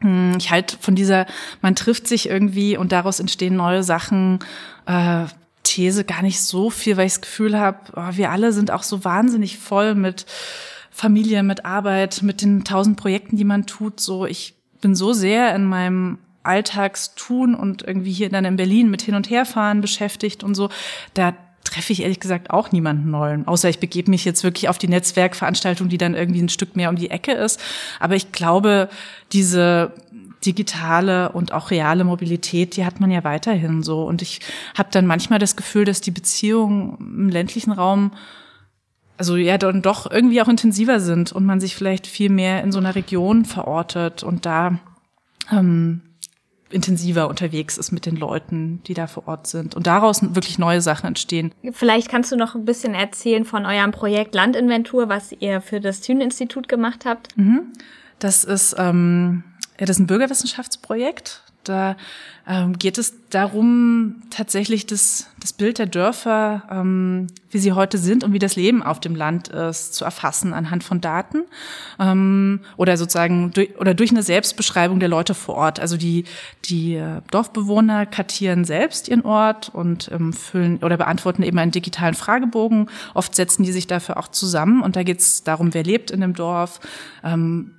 Hm, 0.00 0.34
ich 0.36 0.50
halte 0.50 0.78
von 0.80 0.96
dieser, 0.96 1.26
man 1.60 1.76
trifft 1.76 2.08
sich 2.08 2.28
irgendwie 2.28 2.76
und 2.76 2.90
daraus 2.90 3.20
entstehen 3.20 3.54
neue 3.54 3.84
Sachen, 3.84 4.40
äh, 4.86 5.26
These 5.62 6.04
gar 6.04 6.22
nicht 6.22 6.40
so 6.40 6.70
viel, 6.70 6.96
weil 6.96 7.06
ich 7.06 7.14
das 7.14 7.20
Gefühl 7.22 7.58
habe, 7.58 7.78
oh, 7.94 8.16
wir 8.16 8.30
alle 8.30 8.52
sind 8.52 8.70
auch 8.70 8.82
so 8.82 9.04
wahnsinnig 9.04 9.58
voll 9.58 9.94
mit 9.94 10.26
Familie, 10.90 11.42
mit 11.42 11.64
Arbeit, 11.64 12.22
mit 12.22 12.42
den 12.42 12.64
tausend 12.64 12.96
Projekten, 12.96 13.36
die 13.36 13.44
man 13.44 13.66
tut. 13.66 14.00
So, 14.00 14.26
ich 14.26 14.54
bin 14.80 14.94
so 14.94 15.12
sehr 15.12 15.54
in 15.54 15.64
meinem 15.64 16.18
Alltagstun 16.42 17.54
und 17.54 17.82
irgendwie 17.82 18.12
hier 18.12 18.28
dann 18.28 18.44
in 18.44 18.56
Berlin 18.56 18.90
mit 18.90 19.02
Hin- 19.02 19.14
und 19.14 19.30
Herfahren 19.30 19.80
beschäftigt 19.80 20.42
und 20.42 20.54
so, 20.54 20.68
da 21.14 21.34
treffe 21.64 21.92
ich 21.92 22.02
ehrlich 22.02 22.20
gesagt 22.20 22.50
auch 22.50 22.72
niemanden 22.72 23.10
neuen. 23.10 23.46
Außer 23.46 23.68
ich 23.68 23.78
begebe 23.78 24.10
mich 24.10 24.24
jetzt 24.24 24.44
wirklich 24.44 24.68
auf 24.68 24.78
die 24.78 24.88
Netzwerkveranstaltung, 24.88 25.88
die 25.88 25.98
dann 25.98 26.14
irgendwie 26.14 26.42
ein 26.42 26.48
Stück 26.48 26.76
mehr 26.76 26.90
um 26.90 26.96
die 26.96 27.10
Ecke 27.10 27.32
ist. 27.32 27.60
Aber 28.00 28.16
ich 28.16 28.32
glaube, 28.32 28.88
diese 29.32 29.92
digitale 30.44 31.32
und 31.32 31.52
auch 31.52 31.70
reale 31.70 32.04
Mobilität, 32.04 32.76
die 32.76 32.84
hat 32.84 33.00
man 33.00 33.10
ja 33.10 33.24
weiterhin 33.24 33.82
so. 33.82 34.04
Und 34.04 34.22
ich 34.22 34.40
habe 34.76 34.88
dann 34.90 35.06
manchmal 35.06 35.38
das 35.38 35.56
Gefühl, 35.56 35.84
dass 35.84 36.00
die 36.00 36.10
Beziehungen 36.10 36.96
im 36.98 37.28
ländlichen 37.28 37.72
Raum 37.72 38.12
also 39.18 39.36
ja 39.36 39.56
dann 39.56 39.82
doch 39.82 40.10
irgendwie 40.10 40.42
auch 40.42 40.48
intensiver 40.48 40.98
sind 40.98 41.30
und 41.30 41.44
man 41.44 41.60
sich 41.60 41.76
vielleicht 41.76 42.08
viel 42.08 42.28
mehr 42.28 42.64
in 42.64 42.72
so 42.72 42.80
einer 42.80 42.96
Region 42.96 43.44
verortet 43.44 44.24
und 44.24 44.46
da 44.46 44.80
ähm, 45.52 46.00
intensiver 46.70 47.28
unterwegs 47.28 47.78
ist 47.78 47.92
mit 47.92 48.06
den 48.06 48.16
Leuten, 48.16 48.82
die 48.86 48.94
da 48.94 49.06
vor 49.06 49.28
Ort 49.28 49.46
sind 49.46 49.74
und 49.76 49.86
daraus 49.86 50.22
wirklich 50.34 50.58
neue 50.58 50.80
Sachen 50.80 51.06
entstehen. 51.06 51.52
Vielleicht 51.70 52.08
kannst 52.08 52.32
du 52.32 52.36
noch 52.36 52.54
ein 52.54 52.64
bisschen 52.64 52.94
erzählen 52.94 53.44
von 53.44 53.66
eurem 53.66 53.92
Projekt 53.92 54.34
Landinventur, 54.34 55.08
was 55.08 55.32
ihr 55.32 55.60
für 55.60 55.80
das 55.80 56.00
Thünen-Institut 56.00 56.68
gemacht 56.68 57.04
habt. 57.04 57.36
Mhm. 57.36 57.72
Das 58.18 58.44
ist 58.44 58.74
ähm, 58.78 59.44
ja, 59.82 59.86
das 59.86 59.96
ist 59.96 60.02
ein 60.02 60.06
Bürgerwissenschaftsprojekt. 60.06 61.42
Da 61.64 61.96
ähm, 62.46 62.78
geht 62.78 62.98
es 62.98 63.14
darum, 63.30 64.22
tatsächlich 64.30 64.86
das, 64.86 65.26
das 65.40 65.52
Bild 65.52 65.78
der 65.78 65.86
Dörfer, 65.86 66.62
ähm, 66.70 67.26
wie 67.50 67.58
sie 67.58 67.72
heute 67.72 67.98
sind 67.98 68.22
und 68.22 68.32
wie 68.32 68.38
das 68.38 68.54
Leben 68.54 68.84
auf 68.84 69.00
dem 69.00 69.16
Land 69.16 69.48
ist, 69.48 69.94
zu 69.94 70.04
erfassen 70.04 70.54
anhand 70.54 70.84
von 70.84 71.00
Daten 71.00 71.42
ähm, 71.98 72.60
oder 72.76 72.96
sozusagen 72.96 73.50
durch, 73.54 73.76
oder 73.80 73.92
durch 73.92 74.12
eine 74.12 74.22
Selbstbeschreibung 74.22 75.00
der 75.00 75.08
Leute 75.08 75.34
vor 75.34 75.56
Ort. 75.56 75.80
Also 75.80 75.96
die, 75.96 76.26
die 76.64 76.94
äh, 76.94 77.20
Dorfbewohner 77.32 78.06
kartieren 78.06 78.64
selbst 78.64 79.08
ihren 79.08 79.24
Ort 79.24 79.68
und 79.68 80.12
ähm, 80.12 80.32
füllen 80.32 80.78
oder 80.78 80.96
beantworten 80.96 81.42
eben 81.42 81.58
einen 81.58 81.72
digitalen 81.72 82.14
Fragebogen. 82.14 82.88
Oft 83.14 83.34
setzen 83.34 83.64
die 83.64 83.72
sich 83.72 83.88
dafür 83.88 84.16
auch 84.16 84.28
zusammen 84.28 84.80
und 84.80 84.94
da 84.94 85.02
geht 85.02 85.18
es 85.18 85.42
darum, 85.42 85.74
wer 85.74 85.82
lebt 85.82 86.12
in 86.12 86.20
dem 86.20 86.34
Dorf. 86.34 86.78
Ähm, 87.24 87.72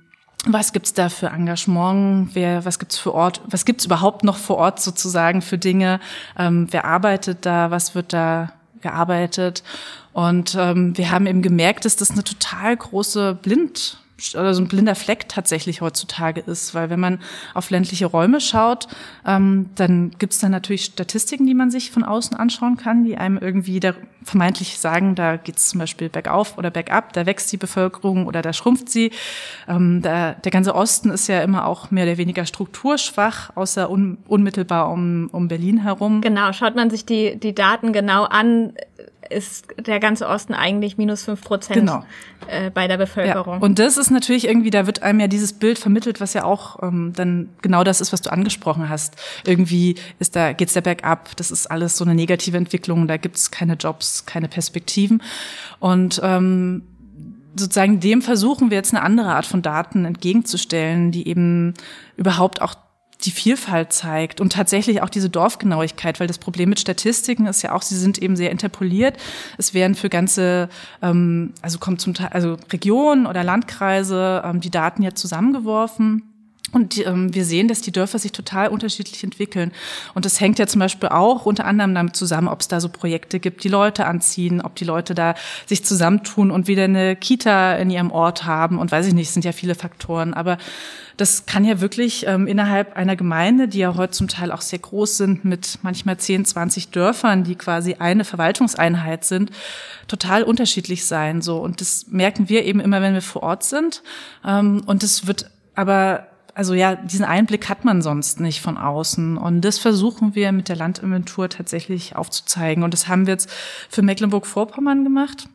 was 0.46 0.72
gibt's 0.72 0.92
da 0.92 1.08
für 1.08 1.28
Engagement? 1.28 2.34
Wer, 2.34 2.64
was 2.64 2.78
gibt's 2.78 2.98
für 2.98 3.14
Ort? 3.14 3.40
Was 3.46 3.64
gibt's 3.64 3.86
überhaupt 3.86 4.24
noch 4.24 4.36
vor 4.36 4.56
Ort 4.56 4.80
sozusagen 4.80 5.42
für 5.42 5.58
Dinge? 5.58 6.00
Ähm, 6.38 6.68
wer 6.70 6.84
arbeitet 6.84 7.46
da? 7.46 7.70
Was 7.70 7.94
wird 7.94 8.12
da 8.12 8.52
gearbeitet? 8.80 9.62
Und 10.12 10.54
ähm, 10.58 10.96
wir 10.96 11.10
haben 11.10 11.26
eben 11.26 11.42
gemerkt, 11.42 11.84
dass 11.84 11.96
das 11.96 12.10
eine 12.10 12.24
total 12.24 12.76
große 12.76 13.34
Blind 13.40 13.98
oder 14.34 14.54
so 14.54 14.62
ein 14.62 14.68
blinder 14.68 14.94
Fleck 14.94 15.28
tatsächlich 15.28 15.80
heutzutage 15.80 16.40
ist, 16.40 16.74
weil 16.74 16.88
wenn 16.88 17.00
man 17.00 17.18
auf 17.52 17.70
ländliche 17.70 18.06
Räume 18.06 18.40
schaut, 18.40 18.86
ähm, 19.26 19.70
dann 19.74 20.12
gibt 20.18 20.32
es 20.32 20.38
dann 20.38 20.52
natürlich 20.52 20.84
Statistiken, 20.84 21.46
die 21.46 21.54
man 21.54 21.70
sich 21.70 21.90
von 21.90 22.04
außen 22.04 22.36
anschauen 22.36 22.76
kann, 22.76 23.04
die 23.04 23.16
einem 23.16 23.38
irgendwie 23.38 23.80
da 23.80 23.94
vermeintlich 24.22 24.78
sagen, 24.78 25.14
da 25.14 25.36
geht 25.36 25.56
es 25.56 25.68
zum 25.68 25.80
Beispiel 25.80 26.08
bergauf 26.08 26.56
oder 26.58 26.70
bergab, 26.70 27.12
da 27.12 27.26
wächst 27.26 27.52
die 27.52 27.56
Bevölkerung 27.56 28.26
oder 28.26 28.40
da 28.40 28.52
schrumpft 28.52 28.88
sie. 28.88 29.10
Ähm, 29.68 30.00
da, 30.00 30.32
der 30.32 30.52
ganze 30.52 30.74
Osten 30.74 31.10
ist 31.10 31.28
ja 31.28 31.42
immer 31.42 31.66
auch 31.66 31.90
mehr 31.90 32.04
oder 32.04 32.16
weniger 32.16 32.46
strukturschwach, 32.46 33.50
außer 33.56 33.90
un, 33.90 34.18
unmittelbar 34.26 34.90
um, 34.90 35.28
um 35.32 35.48
Berlin 35.48 35.82
herum. 35.82 36.20
Genau, 36.20 36.52
schaut 36.52 36.76
man 36.76 36.88
sich 36.88 37.04
die, 37.04 37.36
die 37.36 37.54
Daten 37.54 37.92
genau 37.92 38.24
an, 38.24 38.74
ist 39.34 39.66
der 39.78 40.00
ganze 40.00 40.28
Osten 40.28 40.54
eigentlich 40.54 40.96
minus 40.96 41.24
fünf 41.24 41.42
Prozent 41.42 41.80
genau. 41.80 42.04
äh, 42.48 42.70
bei 42.70 42.88
der 42.88 42.96
Bevölkerung. 42.96 43.56
Ja. 43.56 43.60
Und 43.60 43.78
das 43.78 43.96
ist 43.96 44.10
natürlich 44.10 44.46
irgendwie, 44.46 44.70
da 44.70 44.86
wird 44.86 45.02
einem 45.02 45.20
ja 45.20 45.26
dieses 45.26 45.52
Bild 45.52 45.78
vermittelt, 45.78 46.20
was 46.20 46.34
ja 46.34 46.44
auch 46.44 46.82
ähm, 46.82 47.12
dann 47.14 47.50
genau 47.62 47.84
das 47.84 48.00
ist, 48.00 48.12
was 48.12 48.22
du 48.22 48.32
angesprochen 48.32 48.88
hast. 48.88 49.16
Irgendwie 49.46 49.96
ist 50.18 50.36
da 50.36 50.52
geht's 50.52 50.72
der 50.72 50.80
bergab. 50.80 51.36
Das 51.36 51.50
ist 51.50 51.70
alles 51.70 51.96
so 51.96 52.04
eine 52.04 52.14
negative 52.14 52.56
Entwicklung. 52.56 53.06
Da 53.06 53.16
gibt's 53.16 53.50
keine 53.50 53.74
Jobs, 53.74 54.26
keine 54.26 54.48
Perspektiven. 54.48 55.22
Und 55.80 56.20
ähm, 56.22 56.82
sozusagen 57.56 58.00
dem 58.00 58.22
versuchen 58.22 58.70
wir 58.70 58.76
jetzt 58.76 58.94
eine 58.94 59.02
andere 59.02 59.34
Art 59.34 59.46
von 59.46 59.62
Daten 59.62 60.04
entgegenzustellen, 60.04 61.12
die 61.12 61.28
eben 61.28 61.74
überhaupt 62.16 62.62
auch 62.62 62.74
die 63.24 63.30
Vielfalt 63.30 63.92
zeigt 63.92 64.40
und 64.40 64.52
tatsächlich 64.52 65.02
auch 65.02 65.08
diese 65.08 65.30
Dorfgenauigkeit, 65.30 66.20
weil 66.20 66.26
das 66.26 66.38
Problem 66.38 66.68
mit 66.68 66.80
Statistiken 66.80 67.46
ist 67.46 67.62
ja 67.62 67.72
auch, 67.72 67.82
sie 67.82 67.96
sind 67.96 68.18
eben 68.18 68.36
sehr 68.36 68.50
interpoliert. 68.50 69.16
Es 69.58 69.74
werden 69.74 69.94
für 69.94 70.08
ganze, 70.08 70.68
ähm, 71.02 71.54
also 71.62 71.78
kommt 71.78 72.00
zum 72.00 72.14
Teil, 72.14 72.28
also 72.32 72.56
Regionen 72.72 73.26
oder 73.26 73.44
Landkreise 73.44 74.42
ähm, 74.44 74.60
die 74.60 74.70
Daten 74.70 75.02
ja 75.02 75.14
zusammengeworfen. 75.14 76.33
Und 76.72 76.98
ähm, 77.06 77.32
wir 77.32 77.44
sehen, 77.44 77.68
dass 77.68 77.82
die 77.82 77.92
Dörfer 77.92 78.18
sich 78.18 78.32
total 78.32 78.68
unterschiedlich 78.68 79.22
entwickeln. 79.22 79.70
Und 80.14 80.24
das 80.24 80.40
hängt 80.40 80.58
ja 80.58 80.66
zum 80.66 80.80
Beispiel 80.80 81.08
auch 81.10 81.46
unter 81.46 81.66
anderem 81.66 81.94
damit 81.94 82.16
zusammen, 82.16 82.48
ob 82.48 82.60
es 82.60 82.68
da 82.68 82.80
so 82.80 82.88
Projekte 82.88 83.38
gibt, 83.38 83.62
die 83.62 83.68
Leute 83.68 84.06
anziehen, 84.06 84.60
ob 84.60 84.74
die 84.74 84.84
Leute 84.84 85.14
da 85.14 85.34
sich 85.66 85.84
zusammentun 85.84 86.50
und 86.50 86.66
wieder 86.66 86.84
eine 86.84 87.14
Kita 87.14 87.74
in 87.76 87.90
ihrem 87.90 88.10
Ort 88.10 88.44
haben. 88.44 88.78
Und 88.78 88.90
weiß 88.90 89.06
ich 89.06 89.14
nicht, 89.14 89.28
es 89.28 89.34
sind 89.34 89.44
ja 89.44 89.52
viele 89.52 89.76
Faktoren. 89.76 90.34
Aber 90.34 90.58
das 91.16 91.46
kann 91.46 91.64
ja 91.64 91.80
wirklich 91.80 92.26
ähm, 92.26 92.48
innerhalb 92.48 92.96
einer 92.96 93.14
Gemeinde, 93.14 93.68
die 93.68 93.78
ja 93.78 93.94
heute 93.94 94.12
zum 94.12 94.26
Teil 94.26 94.50
auch 94.50 94.62
sehr 94.62 94.80
groß 94.80 95.16
sind, 95.16 95.44
mit 95.44 95.78
manchmal 95.82 96.16
10, 96.16 96.44
20 96.44 96.88
Dörfern, 96.88 97.44
die 97.44 97.54
quasi 97.54 97.94
eine 98.00 98.24
Verwaltungseinheit 98.24 99.24
sind, 99.24 99.50
total 100.08 100.42
unterschiedlich 100.42 101.04
sein. 101.04 101.40
So 101.40 101.58
und 101.58 101.80
das 101.80 102.06
merken 102.08 102.48
wir 102.48 102.64
eben 102.64 102.80
immer, 102.80 103.00
wenn 103.00 103.14
wir 103.14 103.22
vor 103.22 103.44
Ort 103.44 103.62
sind. 103.62 104.02
Ähm, 104.44 104.82
und 104.86 105.04
es 105.04 105.28
wird 105.28 105.50
aber 105.76 106.26
also 106.54 106.74
ja, 106.74 106.94
diesen 106.94 107.24
Einblick 107.24 107.68
hat 107.68 107.84
man 107.84 108.00
sonst 108.02 108.40
nicht 108.40 108.60
von 108.60 108.76
außen. 108.78 109.36
Und 109.36 109.62
das 109.62 109.78
versuchen 109.78 110.34
wir 110.34 110.52
mit 110.52 110.68
der 110.68 110.76
Landinventur 110.76 111.48
tatsächlich 111.48 112.16
aufzuzeigen. 112.16 112.84
Und 112.84 112.94
das 112.94 113.08
haben 113.08 113.26
wir 113.26 113.34
jetzt 113.34 113.50
für 113.88 114.02
Mecklenburg-Vorpommern 114.02 115.04
gemacht 115.04 115.48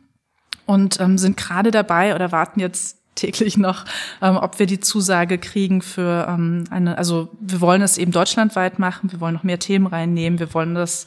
und 0.66 1.00
ähm, 1.00 1.18
sind 1.18 1.36
gerade 1.36 1.70
dabei 1.70 2.14
oder 2.14 2.32
warten 2.32 2.60
jetzt 2.60 2.98
täglich 3.14 3.56
noch, 3.56 3.84
ähm, 4.22 4.36
ob 4.36 4.58
wir 4.58 4.66
die 4.66 4.80
Zusage 4.80 5.38
kriegen 5.38 5.82
für 5.82 6.26
ähm, 6.28 6.64
eine, 6.70 6.96
also 6.96 7.28
wir 7.40 7.60
wollen 7.60 7.82
es 7.82 7.98
eben 7.98 8.12
deutschlandweit 8.12 8.78
machen, 8.78 9.12
wir 9.12 9.20
wollen 9.20 9.34
noch 9.34 9.42
mehr 9.42 9.58
Themen 9.58 9.86
reinnehmen, 9.86 10.38
wir 10.38 10.54
wollen 10.54 10.74
das 10.74 11.06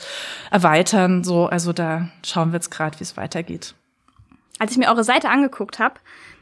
erweitern, 0.52 1.24
so, 1.24 1.48
also 1.48 1.74
da 1.74 2.10
schauen 2.24 2.52
wir 2.52 2.58
jetzt 2.58 2.72
gerade, 2.72 3.00
wie 3.00 3.04
es 3.04 3.18
weitergeht. 3.18 3.74
Als 4.60 4.72
ich 4.74 4.78
mir 4.78 4.90
eure 4.90 5.04
Seite 5.04 5.30
angeguckt 5.30 5.80
habe, 5.80 5.96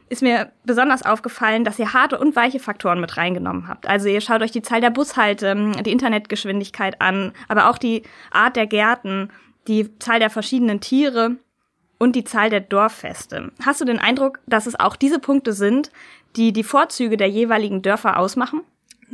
ist 0.08 0.22
mir 0.22 0.52
besonders 0.64 1.04
aufgefallen, 1.04 1.64
dass 1.64 1.78
ihr 1.78 1.92
harte 1.92 2.18
und 2.18 2.36
weiche 2.36 2.60
Faktoren 2.60 3.00
mit 3.00 3.16
reingenommen 3.16 3.68
habt. 3.68 3.86
Also 3.86 4.08
ihr 4.08 4.20
schaut 4.20 4.42
euch 4.42 4.50
die 4.50 4.62
Zahl 4.62 4.80
der 4.80 4.90
Bushalte, 4.90 5.72
die 5.84 5.92
Internetgeschwindigkeit 5.92 7.00
an, 7.00 7.32
aber 7.48 7.70
auch 7.70 7.78
die 7.78 8.02
Art 8.30 8.56
der 8.56 8.66
Gärten, 8.66 9.30
die 9.68 9.98
Zahl 9.98 10.18
der 10.18 10.30
verschiedenen 10.30 10.80
Tiere 10.80 11.36
und 11.98 12.16
die 12.16 12.24
Zahl 12.24 12.50
der 12.50 12.60
Dorffeste. 12.60 13.52
Hast 13.64 13.80
du 13.80 13.84
den 13.84 13.98
Eindruck, 13.98 14.40
dass 14.46 14.66
es 14.66 14.78
auch 14.78 14.96
diese 14.96 15.18
Punkte 15.18 15.52
sind, 15.52 15.90
die 16.36 16.52
die 16.52 16.64
Vorzüge 16.64 17.16
der 17.16 17.28
jeweiligen 17.28 17.82
Dörfer 17.82 18.18
ausmachen? 18.18 18.62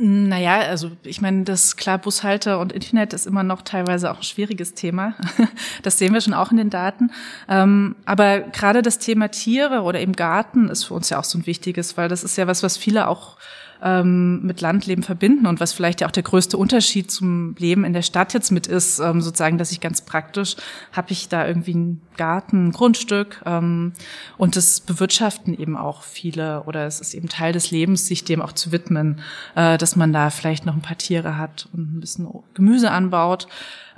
Naja, 0.01 0.59
also 0.59 0.91
ich 1.03 1.19
meine, 1.19 1.43
das 1.43 1.75
klar, 1.75 1.97
Bushalter 1.97 2.59
und 2.59 2.71
Internet 2.71 3.11
ist 3.11 3.27
immer 3.27 3.43
noch 3.43 3.63
teilweise 3.63 4.09
auch 4.09 4.19
ein 4.19 4.23
schwieriges 4.23 4.73
Thema. 4.73 5.15
Das 5.83 5.97
sehen 5.97 6.13
wir 6.13 6.21
schon 6.21 6.33
auch 6.33 6.51
in 6.51 6.57
den 6.57 6.69
Daten. 6.69 7.11
Ähm, 7.49 7.95
aber 8.05 8.39
gerade 8.39 8.81
das 8.81 8.99
Thema 8.99 9.29
Tiere 9.29 9.81
oder 9.81 9.99
eben 9.99 10.13
Garten 10.13 10.69
ist 10.69 10.85
für 10.85 10.93
uns 10.93 11.09
ja 11.09 11.19
auch 11.19 11.23
so 11.25 11.37
ein 11.37 11.45
wichtiges, 11.45 11.97
weil 11.97 12.07
das 12.07 12.23
ist 12.23 12.37
ja 12.37 12.47
was, 12.47 12.63
was 12.63 12.77
viele 12.77 13.09
auch 13.09 13.37
ähm, 13.81 14.45
mit 14.45 14.61
Landleben 14.61 15.03
verbinden 15.03 15.45
und 15.47 15.59
was 15.59 15.73
vielleicht 15.73 16.01
ja 16.01 16.07
auch 16.07 16.11
der 16.11 16.23
größte 16.23 16.57
Unterschied 16.57 17.09
zum 17.11 17.55
Leben 17.57 17.85
in 17.85 17.93
der 17.93 18.01
Stadt 18.01 18.33
jetzt 18.33 18.51
mit 18.51 18.67
ist, 18.67 18.99
ähm, 18.99 19.21
sozusagen, 19.21 19.57
dass 19.57 19.71
ich 19.71 19.79
ganz 19.79 20.01
praktisch 20.01 20.55
habe 20.91 21.11
ich 21.11 21.29
da 21.29 21.47
irgendwie 21.47 21.73
einen 21.73 22.01
Garten, 22.17 22.67
ein 22.67 22.71
Grundstück 22.71 23.41
ähm, 23.45 23.93
und 24.37 24.55
das 24.55 24.81
bewirtschaften 24.81 25.57
eben 25.57 25.77
auch 25.77 26.03
viele 26.03 26.63
oder 26.63 26.85
es 26.85 26.99
ist 26.99 27.13
eben 27.13 27.29
Teil 27.29 27.53
des 27.53 27.71
Lebens, 27.71 28.05
sich 28.05 28.25
dem 28.25 28.41
auch 28.41 28.51
zu 28.51 28.71
widmen, 28.71 29.21
äh, 29.55 29.77
dass 29.77 29.95
man 29.95 30.11
da 30.11 30.29
vielleicht 30.29 30.65
noch 30.65 30.75
ein 30.75 30.81
paar 30.81 30.97
Tiere 30.97 31.37
hat 31.37 31.69
und 31.73 31.97
ein 31.97 31.99
bisschen 31.99 32.27
Gemüse 32.53 32.91
anbaut. 32.91 33.47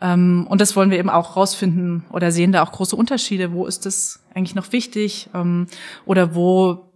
Ähm, 0.02 0.48
und 0.50 0.62
das 0.62 0.76
wollen 0.76 0.92
wir 0.92 1.00
eben 1.00 1.10
auch 1.10 1.36
rausfinden 1.36 2.04
oder 2.12 2.32
sehen 2.32 2.52
da 2.52 2.64
auch 2.64 2.72
große 2.72 2.96
Unterschiede. 2.96 3.54
Wo 3.54 3.66
ist 3.66 3.86
das 3.86 4.24
eigentlich 4.34 4.56
noch 4.56 4.72
wichtig? 4.72 5.30
Ähm, 5.34 5.68
oder 6.06 6.36
wo 6.36 6.91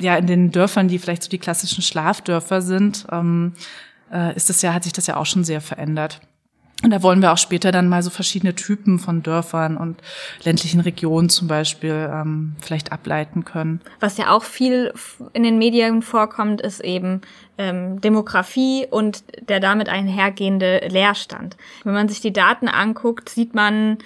ja 0.00 0.16
in 0.16 0.26
den 0.26 0.50
Dörfern, 0.50 0.88
die 0.88 0.98
vielleicht 0.98 1.22
so 1.22 1.28
die 1.28 1.38
klassischen 1.38 1.82
Schlafdörfer 1.82 2.62
sind, 2.62 3.06
ähm, 3.10 3.52
äh, 4.12 4.34
ist 4.36 4.48
das 4.48 4.62
ja, 4.62 4.74
hat 4.74 4.84
sich 4.84 4.92
das 4.92 5.06
ja 5.06 5.16
auch 5.16 5.26
schon 5.26 5.44
sehr 5.44 5.60
verändert. 5.60 6.20
Und 6.82 6.90
da 6.90 7.02
wollen 7.02 7.22
wir 7.22 7.32
auch 7.32 7.38
später 7.38 7.72
dann 7.72 7.88
mal 7.88 8.02
so 8.02 8.10
verschiedene 8.10 8.54
Typen 8.54 8.98
von 8.98 9.22
Dörfern 9.22 9.78
und 9.78 10.02
ländlichen 10.42 10.80
Regionen 10.80 11.30
zum 11.30 11.48
Beispiel 11.48 12.10
ähm, 12.12 12.56
vielleicht 12.60 12.92
ableiten 12.92 13.46
können. 13.46 13.80
Was 14.00 14.18
ja 14.18 14.30
auch 14.30 14.42
viel 14.42 14.92
in 15.32 15.44
den 15.44 15.56
Medien 15.56 16.02
vorkommt, 16.02 16.60
ist 16.60 16.80
eben 16.80 17.22
ähm, 17.56 18.02
Demografie 18.02 18.86
und 18.90 19.24
der 19.48 19.60
damit 19.60 19.88
einhergehende 19.88 20.86
Leerstand. 20.88 21.56
Wenn 21.84 21.94
man 21.94 22.08
sich 22.08 22.20
die 22.20 22.34
Daten 22.34 22.68
anguckt, 22.68 23.30
sieht 23.30 23.54
man 23.54 23.98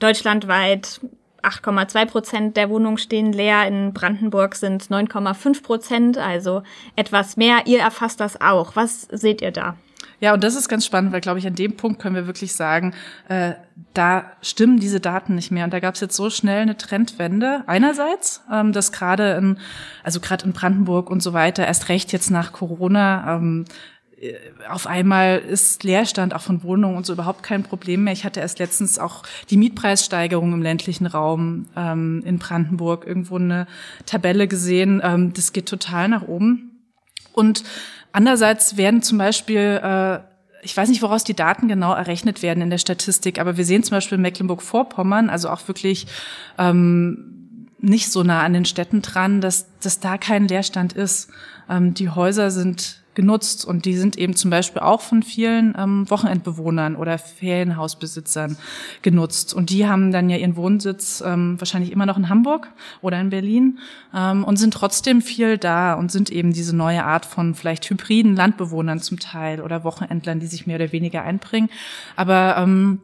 deutschlandweit 0.00 1.00
8,2 1.44 2.06
Prozent 2.06 2.56
der 2.56 2.70
Wohnungen 2.70 2.98
stehen 2.98 3.32
leer. 3.32 3.66
In 3.66 3.92
Brandenburg 3.92 4.54
sind 4.54 4.84
9,5 4.84 5.62
Prozent, 5.62 6.18
also 6.18 6.62
etwas 6.96 7.36
mehr. 7.36 7.66
Ihr 7.66 7.80
erfasst 7.80 8.20
das 8.20 8.40
auch. 8.40 8.76
Was 8.76 9.02
seht 9.10 9.42
ihr 9.42 9.50
da? 9.50 9.76
Ja, 10.20 10.32
und 10.32 10.42
das 10.42 10.54
ist 10.54 10.68
ganz 10.68 10.86
spannend, 10.86 11.12
weil, 11.12 11.20
glaube 11.20 11.38
ich, 11.38 11.46
an 11.46 11.54
dem 11.54 11.76
Punkt 11.76 12.00
können 12.00 12.14
wir 12.14 12.26
wirklich 12.26 12.54
sagen, 12.54 12.94
äh, 13.28 13.52
da 13.92 14.32
stimmen 14.42 14.78
diese 14.80 15.00
Daten 15.00 15.34
nicht 15.34 15.50
mehr. 15.50 15.64
Und 15.64 15.72
da 15.72 15.80
gab 15.80 15.96
es 15.96 16.00
jetzt 16.00 16.16
so 16.16 16.30
schnell 16.30 16.62
eine 16.62 16.76
Trendwende. 16.76 17.64
Einerseits, 17.66 18.42
ähm, 18.50 18.72
dass 18.72 18.92
gerade 18.92 19.32
in, 19.32 19.58
also 20.02 20.20
gerade 20.20 20.46
in 20.46 20.52
Brandenburg 20.52 21.10
und 21.10 21.22
so 21.22 21.32
weiter, 21.32 21.66
erst 21.66 21.88
recht 21.88 22.12
jetzt 22.12 22.30
nach 22.30 22.52
Corona, 22.52 23.36
ähm, 23.36 23.64
äh, 23.66 23.74
auf 24.68 24.86
einmal 24.86 25.38
ist 25.38 25.84
Leerstand 25.84 26.34
auch 26.34 26.40
von 26.40 26.62
Wohnungen 26.62 26.96
und 26.96 27.06
so 27.06 27.12
überhaupt 27.12 27.42
kein 27.42 27.62
Problem 27.62 28.04
mehr. 28.04 28.12
Ich 28.12 28.24
hatte 28.24 28.40
erst 28.40 28.58
letztens 28.58 28.98
auch 28.98 29.22
die 29.50 29.56
Mietpreissteigerung 29.56 30.52
im 30.52 30.62
ländlichen 30.62 31.06
Raum 31.06 31.66
ähm, 31.76 32.22
in 32.24 32.38
Brandenburg 32.38 33.06
irgendwo 33.06 33.36
eine 33.36 33.66
Tabelle 34.06 34.48
gesehen. 34.48 35.00
Ähm, 35.04 35.32
das 35.32 35.52
geht 35.52 35.66
total 35.66 36.08
nach 36.08 36.26
oben. 36.26 36.70
Und 37.32 37.64
andererseits 38.12 38.76
werden 38.76 39.02
zum 39.02 39.18
Beispiel 39.18 39.80
äh, 39.82 40.18
ich 40.64 40.76
weiß 40.76 40.88
nicht, 40.88 41.02
woraus 41.02 41.24
die 41.24 41.34
Daten 41.34 41.68
genau 41.68 41.92
errechnet 41.92 42.42
werden 42.42 42.62
in 42.62 42.70
der 42.70 42.78
Statistik, 42.78 43.38
aber 43.38 43.58
wir 43.58 43.66
sehen 43.66 43.82
zum 43.82 43.96
Beispiel 43.96 44.16
Mecklenburg-Vorpommern, 44.16 45.28
also 45.28 45.50
auch 45.50 45.68
wirklich 45.68 46.06
ähm, 46.56 47.68
nicht 47.80 48.10
so 48.10 48.22
nah 48.22 48.42
an 48.42 48.54
den 48.54 48.64
Städten 48.64 49.02
dran, 49.02 49.42
dass, 49.42 49.66
dass 49.80 50.00
da 50.00 50.16
kein 50.16 50.48
Leerstand 50.48 50.94
ist. 50.94 51.30
Ähm, 51.68 51.92
die 51.92 52.08
Häuser 52.08 52.50
sind 52.50 53.03
genutzt 53.14 53.64
und 53.64 53.84
die 53.84 53.96
sind 53.96 54.16
eben 54.16 54.34
zum 54.34 54.50
Beispiel 54.50 54.82
auch 54.82 55.00
von 55.00 55.22
vielen 55.22 55.74
ähm, 55.78 56.08
Wochenendbewohnern 56.10 56.96
oder 56.96 57.18
Ferienhausbesitzern 57.18 58.56
genutzt. 59.02 59.54
Und 59.54 59.70
die 59.70 59.86
haben 59.86 60.12
dann 60.12 60.28
ja 60.30 60.36
ihren 60.36 60.56
Wohnsitz 60.56 61.22
ähm, 61.24 61.60
wahrscheinlich 61.60 61.92
immer 61.92 62.06
noch 62.06 62.16
in 62.16 62.28
Hamburg 62.28 62.68
oder 63.00 63.20
in 63.20 63.30
Berlin 63.30 63.78
ähm, 64.14 64.44
und 64.44 64.56
sind 64.56 64.74
trotzdem 64.74 65.22
viel 65.22 65.58
da 65.58 65.94
und 65.94 66.10
sind 66.10 66.30
eben 66.30 66.52
diese 66.52 66.74
neue 66.74 67.04
Art 67.04 67.26
von 67.26 67.54
vielleicht 67.54 67.88
hybriden 67.88 68.36
Landbewohnern 68.36 69.00
zum 69.00 69.18
Teil 69.18 69.60
oder 69.60 69.84
Wochenendlern, 69.84 70.40
die 70.40 70.46
sich 70.46 70.66
mehr 70.66 70.76
oder 70.76 70.92
weniger 70.92 71.22
einbringen, 71.22 71.70
aber 72.16 72.56
ähm, 72.58 73.00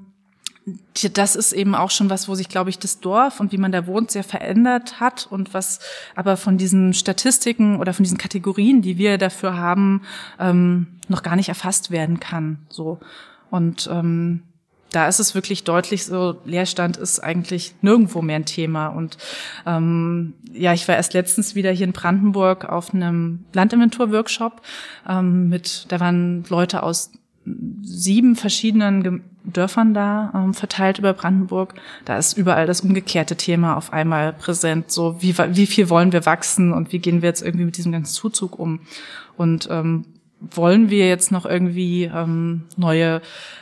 das 1.13 1.37
ist 1.37 1.53
eben 1.53 1.75
auch 1.75 1.91
schon 1.91 2.11
was, 2.11 2.29
wo 2.29 2.35
sich, 2.35 2.49
glaube 2.49 2.71
ich, 2.71 2.79
das 2.79 3.01
Dorf 3.01 3.41
und 3.41 3.53
wie 3.53 3.59
man 3.59 3.73
da 3.73 3.87
wohnt, 3.87 4.11
sehr 4.11 4.25
verändert 4.25 5.01
hat 5.01 5.27
und 5.31 5.55
was 5.55 5.81
aber 6.15 6.37
von 6.37 6.59
diesen 6.59 6.95
Statistiken 6.95 7.79
oder 7.79 7.95
von 7.95 8.03
diesen 8.03 8.19
Kategorien, 8.19 8.83
die 8.83 8.99
wir 8.99 9.19
dafür 9.19 9.57
haben, 9.57 10.03
ähm, 10.39 10.87
noch 11.09 11.23
gar 11.23 11.37
nicht 11.37 11.49
erfasst 11.49 11.91
werden 11.91 12.21
kann. 12.21 12.59
So 12.69 12.99
und 13.51 13.89
ähm, 13.93 14.43
da 14.93 15.07
ist 15.07 15.21
es 15.21 15.35
wirklich 15.35 15.65
deutlich 15.65 16.05
so, 16.05 16.41
Leerstand 16.45 16.97
ist 16.97 17.21
eigentlich 17.21 17.75
nirgendwo 17.81 18.23
mehr 18.23 18.37
ein 18.37 18.45
Thema. 18.45 18.89
Und 18.89 19.19
ähm, 19.67 20.35
ja, 20.53 20.73
ich 20.73 20.89
war 20.89 20.97
erst 20.97 21.15
letztens 21.15 21.55
wieder 21.55 21.71
hier 21.71 21.87
in 21.87 21.93
Brandenburg 21.93 22.65
auf 22.65 22.93
einem 22.93 23.45
Landinventur-Workshop 23.53 24.63
ähm, 25.09 25.49
mit, 25.49 25.87
da 25.89 26.01
waren 26.01 26.45
Leute 26.49 26.83
aus 26.83 27.13
sieben 27.83 28.37
verschiedenen 28.37 29.23
Dörfern 29.45 29.95
da 29.95 30.33
ähm, 30.35 30.55
verteilt 30.55 30.99
über 30.99 31.13
Brandenburg. 31.13 31.75
Da 32.05 32.19
ist 32.19 32.37
überall 32.37 32.67
das 32.67 32.83
umgekehrte 32.83 33.37
Thema 33.37 33.77
auf 33.77 33.93
einmal 33.93 34.33
präsent. 34.33 34.91
So 34.91 35.21
wie 35.21 35.37
wie 35.37 35.67
viel 35.67 35.89
wollen 35.89 36.13
wir 36.13 36.27
wachsen 36.27 36.73
und 36.73 36.93
wie 36.93 36.99
gehen 36.99 37.23
wir 37.23 37.29
jetzt 37.29 37.43
irgendwie 37.43 37.65
mit 37.65 37.77
diesem 37.77 37.93
ganzen 37.93 38.13
Zuzug 38.13 38.59
um? 38.59 38.81
Und 39.37 39.69
ähm, 39.71 40.05
wollen 40.41 40.89
wir 40.89 41.07
jetzt 41.07 41.33
noch 41.33 41.45
irgendwie 41.45 42.05
ähm, 42.05 42.63
neue 42.77 43.21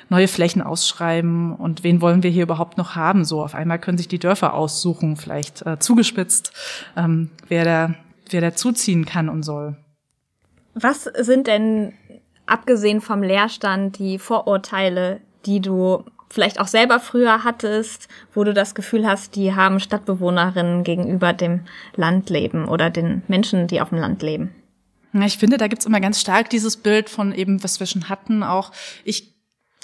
neue 0.08 0.28
Flächen 0.28 0.62
ausschreiben 0.62 1.54
und 1.54 1.82
wen 1.82 2.00
wollen 2.00 2.22
wir 2.22 2.30
hier 2.30 2.44
überhaupt 2.44 2.78
noch 2.78 2.94
haben? 2.94 3.24
So 3.24 3.42
auf 3.42 3.54
einmal 3.54 3.78
können 3.78 3.98
sich 3.98 4.08
die 4.08 4.20
Dörfer 4.20 4.54
aussuchen, 4.54 5.16
vielleicht 5.16 5.66
äh, 5.66 5.78
zugespitzt, 5.78 6.52
ähm, 6.96 7.30
wer 7.48 7.64
da 7.64 7.94
wer 8.30 8.40
da 8.40 8.54
zuziehen 8.54 9.04
kann 9.04 9.28
und 9.28 9.42
soll. 9.42 9.76
Was 10.74 11.04
sind 11.04 11.46
denn 11.46 11.92
abgesehen 12.48 13.00
vom 13.00 13.22
Leerstand 13.22 13.98
die 13.98 14.18
Vorurteile, 14.18 15.20
die 15.46 15.60
du 15.60 16.04
vielleicht 16.30 16.60
auch 16.60 16.66
selber 16.66 17.00
früher 17.00 17.44
hattest, 17.44 18.08
wo 18.34 18.44
du 18.44 18.52
das 18.52 18.74
Gefühl 18.74 19.06
hast, 19.06 19.36
die 19.36 19.54
haben 19.54 19.80
Stadtbewohnerinnen 19.80 20.84
gegenüber 20.84 21.32
dem 21.32 21.62
Landleben 21.96 22.68
oder 22.68 22.90
den 22.90 23.22
Menschen, 23.28 23.66
die 23.66 23.80
auf 23.80 23.88
dem 23.90 23.98
Land 23.98 24.22
leben? 24.22 24.54
Ich 25.24 25.38
finde, 25.38 25.56
da 25.56 25.68
gibt's 25.68 25.86
immer 25.86 26.00
ganz 26.00 26.20
stark 26.20 26.50
dieses 26.50 26.76
Bild 26.76 27.08
von 27.08 27.32
eben, 27.32 27.64
was 27.64 27.80
wir 27.80 27.86
schon 27.86 28.08
hatten, 28.08 28.42
auch 28.42 28.72
ich 29.04 29.34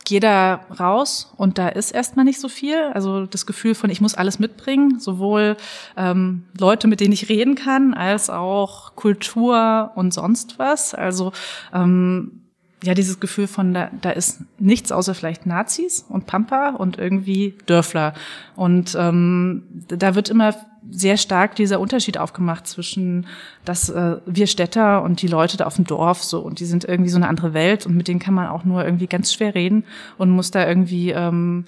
gehe 0.05 0.21
da 0.21 0.67
raus 0.79 1.33
und 1.39 1.57
da 1.57 1.69
ist 1.69 1.91
erstmal 1.91 2.27
nicht 2.27 2.39
so 2.39 2.49
viel. 2.49 2.77
Also 2.93 3.25
das 3.25 3.47
Gefühl 3.47 3.75
von, 3.75 3.89
ich 3.89 4.03
muss 4.03 4.15
alles 4.15 4.39
mitbringen, 4.39 5.01
sowohl 5.01 5.57
ähm, 5.97 6.45
Leute, 6.59 6.89
mit 6.89 7.01
denen 7.01 7.13
ich 7.13 7.31
reden 7.31 7.55
kann, 7.55 7.95
als 7.95 8.29
auch 8.29 8.95
Kultur 8.97 9.93
und 9.95 10.13
sonst 10.13 10.59
was. 10.59 10.95
Also 10.95 11.33
ähm, 11.73 12.44
ja 12.87 12.95
dieses 12.95 13.21
Gefühl 13.21 13.47
von, 13.47 13.75
da, 13.75 13.91
da 14.01 14.11
ist 14.11 14.43
nichts 14.59 14.93
außer 14.93 15.15
vielleicht 15.15 15.47
Nazis 15.47 16.05
und 16.09 16.27
Pampa 16.27 16.71
und 16.71 16.99
irgendwie 16.99 17.55
Dörfler. 17.67 18.15
Und 18.57 18.97
ähm, 18.99 19.63
da 19.89 20.15
wird 20.15 20.29
immer 20.29 20.55
sehr 20.91 21.17
stark 21.17 21.57
dieser 21.57 21.81
Unterschied 21.81 22.19
aufgemacht 22.19 22.67
zwischen 22.67 23.27
dass 23.65 23.89
äh, 23.89 24.17
wir 24.27 24.47
Städter 24.47 25.03
und 25.03 25.23
die 25.23 25.27
Leute 25.27 25.57
da 25.57 25.65
auf 25.65 25.77
dem 25.77 25.87
Dorf 25.87 26.23
so 26.23 26.41
und 26.41 26.61
die 26.61 26.67
sind 26.67 26.85
irgendwie 26.85 27.11
so 27.11 27.17
eine 27.17 27.29
andere 27.29 27.55
Welt 27.55 27.87
und 27.87 27.97
mit 27.97 28.09
denen 28.09 28.21
kann 28.21 28.35
man 28.35 28.49
auch 28.49 28.65
nur 28.65 28.85
irgendwie 28.85 29.07
ganz 29.07 29.33
schwer 29.33 29.55
reden 29.55 29.85
und 30.19 30.31
muss 30.31 30.51
da 30.51 30.67
irgendwie 30.67 31.11
ähm, 31.11 31.65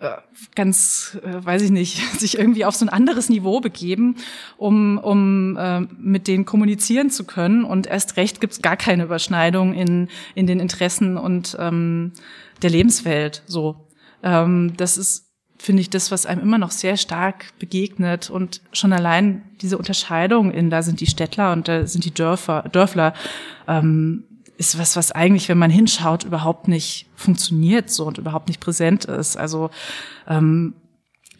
äh, 0.00 0.16
ganz, 0.54 1.18
äh, 1.22 1.44
weiß 1.44 1.62
ich 1.62 1.70
nicht, 1.70 1.98
sich 2.18 2.38
irgendwie 2.38 2.64
auf 2.64 2.74
so 2.74 2.86
ein 2.86 2.88
anderes 2.88 3.28
Niveau 3.28 3.60
begeben, 3.60 4.16
um, 4.56 4.98
um 4.98 5.56
äh, 5.58 5.80
mit 5.80 6.26
denen 6.26 6.46
kommunizieren 6.46 7.10
zu 7.10 7.24
können. 7.24 7.64
Und 7.64 7.86
erst 7.86 8.16
recht 8.16 8.40
gibt's 8.40 8.62
gar 8.62 8.76
keine 8.76 9.04
Überschneidung 9.04 9.74
in, 9.74 10.08
in 10.34 10.46
den 10.46 10.60
Interessen 10.60 11.18
und 11.18 11.56
ähm, 11.60 12.12
der 12.62 12.70
Lebenswelt. 12.70 13.42
So, 13.46 13.88
ähm, 14.22 14.72
das 14.76 14.96
ist 14.96 15.33
finde 15.64 15.80
ich 15.80 15.88
das, 15.88 16.10
was 16.10 16.26
einem 16.26 16.42
immer 16.42 16.58
noch 16.58 16.70
sehr 16.70 16.98
stark 16.98 17.58
begegnet 17.58 18.28
und 18.28 18.60
schon 18.72 18.92
allein 18.92 19.42
diese 19.62 19.78
Unterscheidung 19.78 20.50
in 20.50 20.68
da 20.68 20.82
sind 20.82 21.00
die 21.00 21.06
Städtler 21.06 21.52
und 21.52 21.68
da 21.68 21.86
sind 21.86 22.04
die 22.04 22.12
Dörfer, 22.12 22.68
Dörfler, 22.70 23.14
ähm, 23.66 24.24
ist 24.58 24.78
was, 24.78 24.94
was 24.94 25.10
eigentlich, 25.10 25.48
wenn 25.48 25.58
man 25.58 25.70
hinschaut, 25.70 26.24
überhaupt 26.24 26.68
nicht 26.68 27.06
funktioniert 27.16 27.88
so 27.88 28.04
und 28.04 28.18
überhaupt 28.18 28.48
nicht 28.48 28.60
präsent 28.60 29.06
ist. 29.06 29.36
Also 29.36 29.70
ähm, 30.28 30.74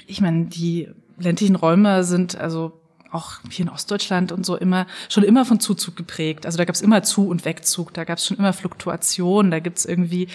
ich 0.06 0.22
meine, 0.22 0.46
die 0.46 0.88
ländlichen 1.18 1.56
Räume 1.56 2.02
sind 2.02 2.34
also 2.36 2.72
auch 3.14 3.38
hier 3.48 3.66
in 3.66 3.70
Ostdeutschland 3.70 4.32
und 4.32 4.44
so 4.44 4.56
immer 4.56 4.86
schon 5.08 5.24
immer 5.24 5.44
von 5.44 5.60
Zuzug 5.60 5.96
geprägt. 5.96 6.46
Also 6.46 6.58
da 6.58 6.64
gab 6.64 6.74
es 6.74 6.80
immer 6.80 7.02
Zu- 7.02 7.28
und 7.28 7.44
Wegzug, 7.44 7.94
da 7.94 8.04
gab 8.04 8.18
es 8.18 8.26
schon 8.26 8.36
immer 8.36 8.52
Fluktuation, 8.52 9.50
da 9.50 9.60
gibt 9.60 9.78
es 9.78 9.86
irgendwie 9.86 10.28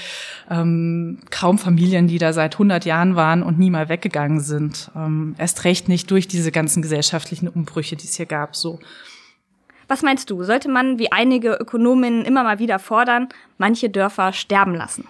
ähm, 0.50 1.20
kaum 1.30 1.58
Familien, 1.58 2.08
die 2.08 2.18
da 2.18 2.34
seit 2.34 2.56
100 2.56 2.86
Jahren 2.86 3.15
waren 3.15 3.44
und 3.44 3.60
nie 3.60 3.70
mal 3.70 3.89
weggegangen 3.89 4.39
sind. 4.39 4.92
Ähm, 4.96 5.36
erst 5.38 5.63
recht 5.63 5.89
nicht 5.89 6.10
durch 6.12 6.28
diese 6.28 6.52
ganzen 6.52 6.82
gesellschaftlichen 6.82 7.48
Umbrüche, 7.48 7.96
die 7.96 8.06
es 8.06 8.15
hier 8.15 8.26
gab. 8.26 8.56
So. 8.56 8.80
Was 9.88 10.04
meinst 10.04 10.30
du, 10.30 10.44
sollte 10.44 10.70
man, 10.70 11.00
wie 11.00 11.12
einige 11.12 11.54
Ökonominnen 11.54 12.24
immer 12.24 12.44
mal 12.44 12.60
wieder 12.60 12.80
fordern, 12.80 13.30
manche 13.58 13.89
Dörfer 13.89 14.34
sterben 14.34 14.76
lassen? 14.76 15.06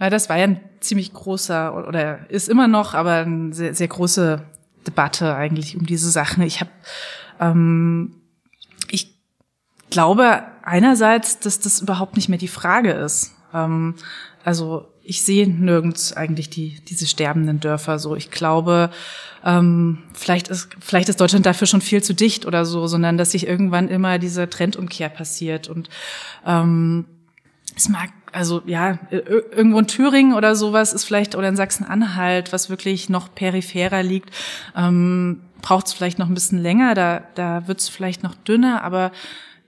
Ja, 0.00 0.10
das 0.10 0.28
war 0.28 0.36
ja 0.36 0.44
ein 0.44 0.60
ziemlich 0.80 1.12
großer 1.12 1.88
oder 1.88 2.30
ist 2.30 2.48
immer 2.48 2.68
noch, 2.68 2.94
aber 2.94 3.14
eine 3.14 3.52
sehr, 3.52 3.74
sehr 3.74 3.88
große 3.88 4.42
Debatte 4.88 5.34
eigentlich 5.34 5.76
um 5.76 5.86
diese 5.86 6.10
Sachen. 6.10 6.42
Ich 6.42 6.60
habe, 6.60 6.70
ähm, 7.40 8.14
ich 8.90 9.18
glaube 9.90 10.42
einerseits, 10.62 11.38
dass 11.38 11.60
das 11.60 11.80
überhaupt 11.80 12.16
nicht 12.16 12.28
mehr 12.28 12.38
die 12.38 12.48
Frage 12.48 12.92
ist. 12.92 13.34
Ähm, 13.52 13.94
also 14.44 14.86
ich 15.02 15.22
sehe 15.22 15.48
nirgends 15.48 16.12
eigentlich 16.12 16.50
die 16.50 16.80
diese 16.84 17.06
sterbenden 17.06 17.60
Dörfer 17.60 17.98
so. 17.98 18.14
Ich 18.14 18.30
glaube, 18.30 18.90
ähm, 19.44 20.02
vielleicht 20.12 20.48
ist 20.48 20.68
vielleicht 20.80 21.08
ist 21.08 21.20
Deutschland 21.20 21.46
dafür 21.46 21.66
schon 21.66 21.80
viel 21.80 22.02
zu 22.02 22.14
dicht 22.14 22.44
oder 22.44 22.66
so, 22.66 22.86
sondern 22.86 23.16
dass 23.16 23.32
sich 23.32 23.46
irgendwann 23.46 23.88
immer 23.88 24.18
diese 24.18 24.50
Trendumkehr 24.50 25.08
passiert 25.08 25.68
und 25.68 25.88
ähm, 26.46 27.06
es 27.74 27.88
mag 27.88 28.10
also 28.32 28.62
ja, 28.66 28.98
irgendwo 29.10 29.78
in 29.78 29.86
Thüringen 29.86 30.34
oder 30.34 30.54
sowas 30.54 30.92
ist 30.92 31.04
vielleicht, 31.04 31.34
oder 31.34 31.48
in 31.48 31.56
Sachsen-Anhalt, 31.56 32.52
was 32.52 32.70
wirklich 32.70 33.08
noch 33.08 33.34
peripherer 33.34 34.02
liegt, 34.02 34.30
ähm, 34.76 35.42
braucht 35.62 35.86
es 35.86 35.92
vielleicht 35.92 36.18
noch 36.18 36.28
ein 36.28 36.34
bisschen 36.34 36.58
länger, 36.58 36.94
da, 36.94 37.22
da 37.34 37.66
wird 37.66 37.80
es 37.80 37.88
vielleicht 37.88 38.22
noch 38.22 38.34
dünner, 38.34 38.82
aber 38.82 39.12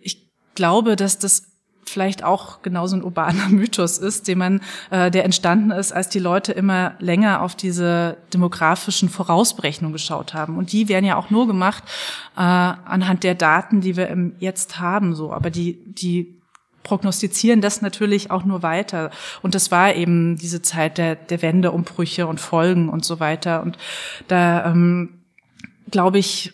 ich 0.01 0.29
glaube, 0.55 0.97
dass 0.97 1.19
das 1.19 1.47
vielleicht 1.85 2.23
auch 2.23 2.63
genauso 2.63 2.97
ein 2.97 3.03
urbaner 3.03 3.49
Mythos 3.51 3.99
ist, 3.99 4.29
den 4.29 4.39
man, 4.39 4.61
äh, 4.91 5.11
der 5.11 5.25
entstanden 5.25 5.71
ist, 5.71 5.93
als 5.93 6.09
die 6.09 6.19
Leute 6.19 6.53
immer 6.53 6.95
länger 7.01 7.43
auf 7.43 7.55
diese 7.57 8.17
demografischen 8.33 9.09
Vorausberechnungen 9.09 9.93
geschaut 9.93 10.33
haben. 10.33 10.57
Und 10.57 10.73
die 10.73 10.89
werden 10.89 11.05
ja 11.05 11.17
auch 11.17 11.31
nur 11.31 11.47
gemacht 11.47 11.85
äh, 12.37 12.41
anhand 12.41 13.25
der 13.25 13.35
Daten, 13.35 13.81
die 13.81 13.97
wir 13.97 14.09
im 14.09 14.35
jetzt 14.39 14.79
haben. 14.79 15.15
So, 15.15 15.33
aber 15.33 15.51
die 15.51 15.79
die 15.85 16.40
prognostizieren 16.83 17.61
das 17.61 17.83
natürlich 17.83 18.31
auch 18.31 18.45
nur 18.45 18.63
weiter. 18.63 19.11
Und 19.43 19.55
das 19.55 19.71
war 19.71 19.95
eben 19.95 20.37
diese 20.37 20.63
Zeit 20.63 20.99
der, 20.99 21.15
der 21.15 21.43
Wendeumbrüche 21.43 22.27
und 22.27 22.41
Folgen 22.41 22.89
und 22.89 23.05
so 23.05 23.21
weiter. 23.21 23.63
Und 23.63 23.77
da 24.29 24.67
ähm, 24.67 25.21
glaube 25.91 26.19
ich, 26.19 26.53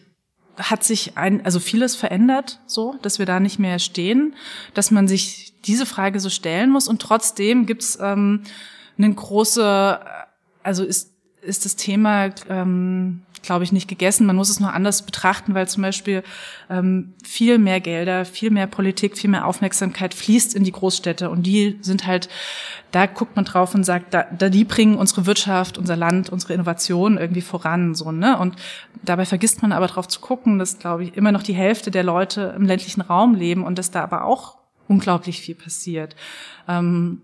hat 0.56 0.84
sich 0.84 1.16
ein, 1.16 1.44
also 1.44 1.60
vieles 1.60 1.96
verändert, 1.96 2.60
so, 2.66 2.96
dass 3.02 3.18
wir 3.18 3.26
da 3.26 3.40
nicht 3.40 3.58
mehr 3.58 3.78
stehen, 3.78 4.34
dass 4.74 4.90
man 4.90 5.06
sich 5.06 5.52
diese 5.64 5.86
Frage 5.86 6.18
so 6.20 6.30
stellen 6.30 6.70
muss. 6.70 6.88
Und 6.88 7.02
trotzdem 7.02 7.66
gibt's 7.66 7.98
ähm, 8.00 8.42
eine 8.96 9.12
große, 9.12 10.00
also 10.62 10.84
ist, 10.84 11.12
ist 11.42 11.64
das 11.64 11.76
Thema 11.76 12.30
ähm, 12.48 13.22
glaube 13.42 13.64
ich, 13.64 13.72
nicht 13.72 13.88
gegessen. 13.88 14.26
Man 14.26 14.36
muss 14.36 14.50
es 14.50 14.60
nur 14.60 14.72
anders 14.72 15.02
betrachten, 15.02 15.54
weil 15.54 15.68
zum 15.68 15.82
Beispiel 15.82 16.22
ähm, 16.70 17.14
viel 17.24 17.58
mehr 17.58 17.80
Gelder, 17.80 18.24
viel 18.24 18.50
mehr 18.50 18.66
Politik, 18.66 19.16
viel 19.16 19.30
mehr 19.30 19.46
Aufmerksamkeit 19.46 20.14
fließt 20.14 20.54
in 20.54 20.64
die 20.64 20.72
Großstädte 20.72 21.30
und 21.30 21.44
die 21.44 21.78
sind 21.80 22.06
halt, 22.06 22.28
da 22.90 23.06
guckt 23.06 23.36
man 23.36 23.44
drauf 23.44 23.74
und 23.74 23.84
sagt, 23.84 24.14
da, 24.14 24.24
da 24.36 24.48
die 24.48 24.64
bringen 24.64 24.96
unsere 24.96 25.26
Wirtschaft, 25.26 25.78
unser 25.78 25.96
Land, 25.96 26.30
unsere 26.30 26.54
Innovation 26.54 27.18
irgendwie 27.18 27.42
voran, 27.42 27.94
so 27.94 28.12
ne. 28.12 28.38
Und 28.38 28.56
dabei 29.02 29.24
vergisst 29.24 29.62
man 29.62 29.72
aber 29.72 29.86
drauf 29.86 30.08
zu 30.08 30.20
gucken, 30.20 30.58
dass 30.58 30.78
glaube 30.78 31.04
ich 31.04 31.16
immer 31.16 31.32
noch 31.32 31.42
die 31.42 31.54
Hälfte 31.54 31.90
der 31.90 32.02
Leute 32.02 32.54
im 32.56 32.66
ländlichen 32.66 33.00
Raum 33.00 33.34
leben 33.34 33.64
und 33.64 33.78
dass 33.78 33.90
da 33.90 34.02
aber 34.02 34.24
auch 34.24 34.56
unglaublich 34.88 35.40
viel 35.40 35.54
passiert. 35.54 36.16
Ähm, 36.68 37.22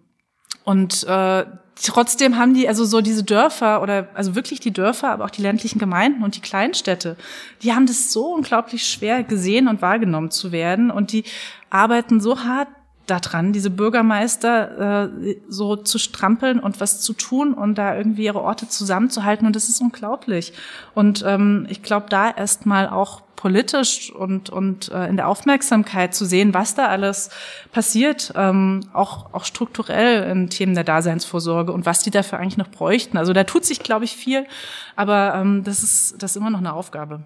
und 0.65 1.05
äh, 1.05 1.45
trotzdem 1.83 2.39
haben 2.39 2.55
die 2.55 2.69
also 2.69 2.85
so 2.85 3.01
diese 3.01 3.25
Dörfer 3.25 3.83
oder 3.83 4.09
also 4.15 4.35
wirklich 4.35 4.61
die 4.61 4.73
Dörfer, 4.73 5.11
aber 5.11 5.25
auch 5.25 5.31
die 5.31 5.43
ländlichen 5.43 5.79
Gemeinden 5.79 6.23
und 6.23 6.37
die 6.37 6.41
Kleinstädte, 6.41 7.17
die 7.63 7.73
haben 7.73 7.87
das 7.87 8.13
so 8.13 8.35
unglaublich 8.35 8.87
schwer 8.87 9.23
gesehen 9.25 9.69
und 9.69 9.83
wahrgenommen 9.83 10.31
zu 10.31 10.53
werden. 10.53 10.91
Und 10.91 11.13
die 11.13 11.25
arbeiten 11.71 12.21
so 12.21 12.45
hart 12.45 12.69
daran, 13.07 13.53
diese 13.53 13.71
Bürgermeister 13.71 15.05
äh, 15.05 15.37
so 15.49 15.77
zu 15.77 15.99
strampeln 15.99 16.61
und 16.61 16.81
was 16.81 17.01
zu 17.01 17.13
tun 17.13 17.55
und 17.55 17.77
da 17.77 17.97
irgendwie 17.97 18.25
ihre 18.25 18.41
Orte 18.41 18.69
zusammenzuhalten 18.69 19.47
und 19.47 19.57
das 19.57 19.69
ist 19.69 19.81
unglaublich. 19.81 20.53
Und 20.95 21.25
ähm, 21.27 21.67
ich 21.69 21.83
glaube, 21.83 22.07
da 22.09 22.31
erstmal 22.31 22.89
auch 22.89 23.23
politisch 23.43 24.13
und, 24.13 24.51
und 24.51 24.93
äh, 24.93 25.09
in 25.09 25.17
der 25.17 25.27
Aufmerksamkeit 25.27 26.15
zu 26.15 26.25
sehen, 26.25 26.55
was 26.55 26.77
da 26.77 26.87
alles 26.87 27.29
passiert, 27.73 28.33
ähm, 28.37 28.83
auch, 28.93 29.35
auch 29.35 29.45
strukturell 29.45 30.31
in 30.31 30.49
Themen 30.49 30.77
der 30.77 30.85
Daseinsvorsorge 30.85 31.73
und 31.73 31.85
was 31.85 32.05
die 32.05 32.13
dafür 32.13 32.39
eigentlich 32.39 32.57
noch 32.57 32.69
bräuchten. 32.69 33.17
Also 33.17 33.33
da 33.33 33.43
tut 33.43 33.65
sich, 33.65 33.81
glaube 33.81 34.05
ich, 34.05 34.13
viel, 34.17 34.47
aber 34.95 35.35
ähm, 35.35 35.65
das, 35.65 35.83
ist, 35.83 36.23
das 36.23 36.33
ist 36.33 36.37
immer 36.37 36.51
noch 36.51 36.61
eine 36.61 36.73
Aufgabe. 36.73 37.25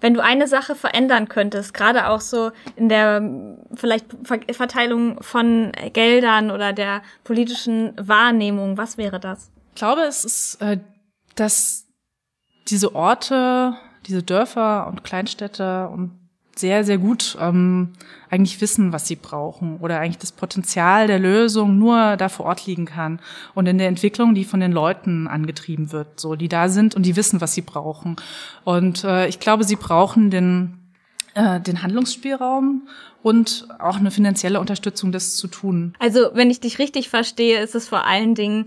Wenn 0.00 0.14
du 0.14 0.22
eine 0.22 0.48
Sache 0.48 0.74
verändern 0.74 1.28
könntest, 1.28 1.74
gerade 1.74 2.08
auch 2.08 2.20
so 2.20 2.50
in 2.76 2.88
der 2.88 3.22
vielleicht 3.74 4.06
Verteilung 4.50 5.22
von 5.22 5.72
Geldern 5.92 6.50
oder 6.50 6.72
der 6.72 7.02
politischen 7.24 7.92
Wahrnehmung, 7.96 8.76
was 8.76 8.98
wäre 8.98 9.20
das? 9.20 9.50
Ich 9.74 9.78
glaube, 9.78 10.02
es 10.02 10.24
ist, 10.24 10.60
äh, 10.60 10.78
dass 11.34 11.86
diese 12.68 12.94
Orte 12.94 13.76
diese 14.08 14.22
Dörfer 14.22 14.86
und 14.86 15.04
Kleinstädte 15.04 15.88
und 15.88 16.17
sehr, 16.58 16.84
sehr 16.84 16.98
gut 16.98 17.36
ähm, 17.40 17.92
eigentlich 18.30 18.60
wissen, 18.60 18.92
was 18.92 19.06
sie 19.06 19.16
brauchen 19.16 19.78
oder 19.78 20.00
eigentlich 20.00 20.18
das 20.18 20.32
Potenzial 20.32 21.06
der 21.06 21.18
Lösung 21.18 21.78
nur 21.78 22.16
da 22.16 22.28
vor 22.28 22.46
Ort 22.46 22.66
liegen 22.66 22.86
kann 22.86 23.20
und 23.54 23.66
in 23.66 23.78
der 23.78 23.88
Entwicklung, 23.88 24.34
die 24.34 24.44
von 24.44 24.60
den 24.60 24.72
Leuten 24.72 25.26
angetrieben 25.26 25.92
wird, 25.92 26.20
so 26.20 26.36
die 26.36 26.48
da 26.48 26.68
sind 26.68 26.94
und 26.94 27.04
die 27.04 27.16
wissen, 27.16 27.40
was 27.40 27.54
sie 27.54 27.62
brauchen. 27.62 28.16
Und 28.64 29.04
äh, 29.04 29.28
ich 29.28 29.40
glaube, 29.40 29.64
sie 29.64 29.76
brauchen 29.76 30.30
den 30.30 30.78
äh, 31.34 31.60
den 31.60 31.82
Handlungsspielraum 31.82 32.88
und 33.22 33.68
auch 33.78 33.96
eine 33.96 34.10
finanzielle 34.10 34.60
Unterstützung, 34.60 35.12
das 35.12 35.36
zu 35.36 35.46
tun. 35.46 35.94
Also, 35.98 36.30
wenn 36.34 36.50
ich 36.50 36.60
dich 36.60 36.78
richtig 36.78 37.08
verstehe, 37.08 37.60
ist 37.60 37.74
es 37.74 37.88
vor 37.88 38.04
allen 38.04 38.34
Dingen, 38.34 38.66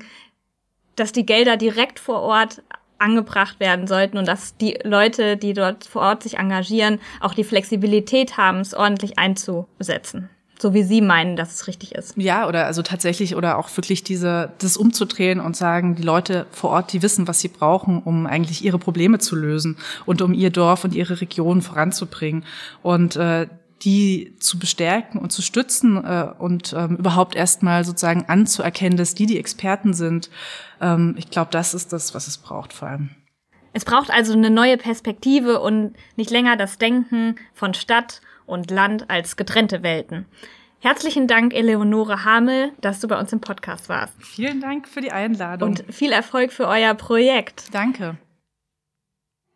dass 0.96 1.12
die 1.12 1.26
Gelder 1.26 1.58
direkt 1.58 2.00
vor 2.00 2.22
Ort 2.22 2.62
angebracht 3.02 3.60
werden 3.60 3.88
sollten 3.88 4.18
und 4.18 4.28
dass 4.28 4.56
die 4.58 4.80
Leute, 4.84 5.38
die 5.38 5.54
dort 5.54 5.86
vor 5.86 6.02
Ort 6.04 6.24
sich 6.24 6.38
engagieren, 6.38 7.00
auch 7.20 7.34
die 7.34 7.44
Flexibilität 7.44 8.38
haben, 8.38 8.60
es 8.60 8.74
ordentlich 8.74 9.18
einzusetzen. 9.18 10.30
So 10.62 10.76
wie 10.76 10.84
Sie 10.84 11.02
meinen, 11.02 11.36
dass 11.36 11.56
es 11.56 11.66
richtig 11.66 11.96
ist. 11.96 12.16
Ja, 12.18 12.48
oder 12.48 12.68
also 12.68 12.84
tatsächlich 12.84 13.36
oder 13.36 13.58
auch 13.58 13.76
wirklich 13.76 14.04
diese, 14.04 14.52
das 14.60 14.78
umzudrehen 14.78 15.40
und 15.40 15.58
sagen, 15.58 15.96
die 15.96 16.04
Leute 16.04 16.46
vor 16.52 16.70
Ort, 16.70 16.94
die 16.94 17.02
wissen, 17.02 17.28
was 17.28 17.40
sie 17.40 17.48
brauchen, 17.48 18.04
um 18.04 18.28
eigentlich 18.28 18.64
ihre 18.64 18.78
Probleme 18.78 19.18
zu 19.18 19.36
lösen 19.36 19.78
und 20.06 20.22
um 20.22 20.36
ihr 20.36 20.52
Dorf 20.52 20.84
und 20.84 20.94
ihre 20.94 21.20
Region 21.20 21.64
voranzubringen. 21.64 22.44
Und 22.84 23.16
äh, 23.16 23.48
die 23.84 24.36
zu 24.40 24.60
bestärken 24.60 25.20
und 25.20 25.32
zu 25.32 25.42
stützen 25.42 25.98
äh, 26.04 26.34
und 26.38 26.74
ähm, 26.74 26.98
überhaupt 26.98 27.36
erstmal 27.36 27.84
sozusagen 27.84 28.26
anzuerkennen, 28.28 28.98
dass 28.98 29.16
die 29.16 29.26
die 29.26 29.40
Experten 29.40 29.94
sind. 29.94 30.30
Ähm, 30.80 31.16
ich 31.18 31.30
glaube, 31.30 31.52
das 31.52 31.74
ist 31.74 31.92
das, 31.92 32.14
was 32.14 32.28
es 32.28 32.38
braucht 32.38 32.74
vor 32.74 32.90
allem. 32.90 33.10
Es 33.74 33.86
braucht 33.86 34.12
also 34.12 34.34
eine 34.34 34.50
neue 34.50 34.78
Perspektive 34.78 35.62
und 35.62 35.94
nicht 36.16 36.30
länger 36.30 36.58
das 36.58 36.78
Denken 36.78 37.36
von 37.54 37.74
Stadt 37.74 38.22
und 38.46 38.70
Land 38.70 39.10
als 39.10 39.38
getrennte 39.38 39.82
Welten. 39.82 40.26
Herzlichen 40.80 41.28
Dank, 41.28 41.54
Eleonore 41.54 42.26
Hamel, 42.26 42.74
dass 42.82 43.00
du 43.00 43.08
bei 43.08 43.18
uns 43.20 43.32
im 43.32 43.40
Podcast 43.40 43.88
warst. 43.88 44.14
Vielen 44.20 44.62
Dank 44.62 44.88
für 44.88 45.00
die 45.00 45.12
Einladung. 45.12 45.70
Und 45.70 45.86
viel 45.90 46.12
Erfolg 46.12 46.52
für 46.52 46.68
euer 46.68 46.96
Projekt. 46.96 47.74
Danke. 47.74 48.18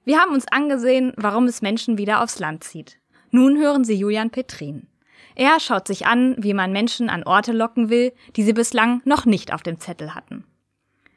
Wir 0.03 0.19
haben 0.19 0.33
uns 0.33 0.47
angesehen, 0.47 1.13
warum 1.17 1.45
es 1.45 1.63
Menschen 1.63 1.97
wieder 1.97 2.21
aufs 2.21 2.37
Land 2.37 2.63
zieht. 2.63 2.99
Nun 3.35 3.59
hören 3.59 3.83
Sie 3.83 3.95
Julian 3.95 4.29
Petrin. 4.29 4.87
Er 5.35 5.59
schaut 5.59 5.87
sich 5.89 6.05
an, 6.05 6.37
wie 6.37 6.53
man 6.53 6.71
Menschen 6.71 7.09
an 7.09 7.23
Orte 7.23 7.51
locken 7.51 7.89
will, 7.89 8.13
die 8.37 8.43
sie 8.43 8.53
bislang 8.53 9.01
noch 9.03 9.25
nicht 9.25 9.51
auf 9.51 9.61
dem 9.61 9.77
Zettel 9.77 10.15
hatten. 10.15 10.45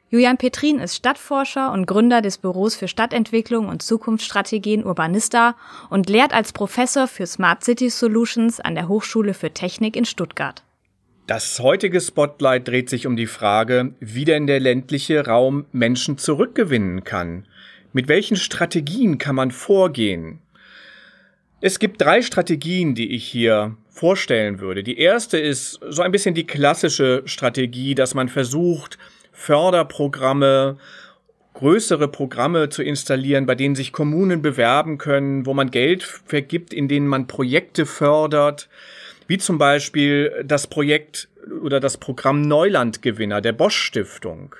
Julian 0.09 0.35
Petrin 0.35 0.79
ist 0.79 0.97
Stadtforscher 0.97 1.71
und 1.71 1.85
Gründer 1.85 2.21
des 2.21 2.37
Büros 2.37 2.75
für 2.75 2.89
Stadtentwicklung 2.89 3.69
und 3.69 3.81
Zukunftsstrategien 3.81 4.83
Urbanista 4.83 5.55
und 5.89 6.09
lehrt 6.09 6.33
als 6.33 6.51
Professor 6.51 7.07
für 7.07 7.25
Smart 7.25 7.63
City 7.63 7.89
Solutions 7.89 8.59
an 8.59 8.75
der 8.75 8.89
Hochschule 8.89 9.33
für 9.33 9.51
Technik 9.51 9.95
in 9.95 10.03
Stuttgart. 10.03 10.65
Das 11.25 11.61
heutige 11.61 12.01
Spotlight 12.01 12.67
dreht 12.67 12.89
sich 12.89 13.07
um 13.07 13.15
die 13.15 13.27
Frage, 13.27 13.93
wie 14.01 14.25
denn 14.25 14.45
der 14.45 14.59
ländliche 14.59 15.25
Raum 15.25 15.67
Menschen 15.71 16.17
zurückgewinnen 16.17 17.05
kann. 17.05 17.45
Mit 17.93 18.09
welchen 18.09 18.35
Strategien 18.35 19.19
kann 19.19 19.35
man 19.35 19.51
vorgehen? 19.51 20.41
Es 21.61 21.79
gibt 21.79 21.99
drei 21.99 22.21
Strategien, 22.21 22.95
die 22.95 23.13
ich 23.13 23.25
hier 23.25 23.75
vorstellen 23.89 24.61
würde. 24.61 24.81
Die 24.81 24.97
erste 24.97 25.37
ist 25.37 25.79
so 25.89 26.01
ein 26.01 26.11
bisschen 26.13 26.33
die 26.33 26.47
klassische 26.47 27.21
Strategie, 27.25 27.95
dass 27.95 28.13
man 28.13 28.29
versucht, 28.29 28.97
Förderprogramme, 29.33 30.77
größere 31.55 32.07
Programme 32.07 32.69
zu 32.69 32.81
installieren, 32.81 33.45
bei 33.45 33.55
denen 33.55 33.75
sich 33.75 33.91
Kommunen 33.91 34.41
bewerben 34.41 34.97
können, 34.97 35.45
wo 35.45 35.53
man 35.53 35.69
Geld 35.69 36.03
vergibt, 36.03 36.73
in 36.73 36.87
denen 36.87 37.07
man 37.07 37.27
Projekte 37.27 37.85
fördert, 37.85 38.69
wie 39.27 39.37
zum 39.37 39.57
Beispiel 39.57 40.31
das 40.45 40.67
Projekt 40.67 41.27
oder 41.61 41.81
das 41.81 41.97
Programm 41.97 42.41
Neulandgewinner 42.41 43.41
der 43.41 43.51
Bosch 43.51 43.77
Stiftung. 43.77 44.55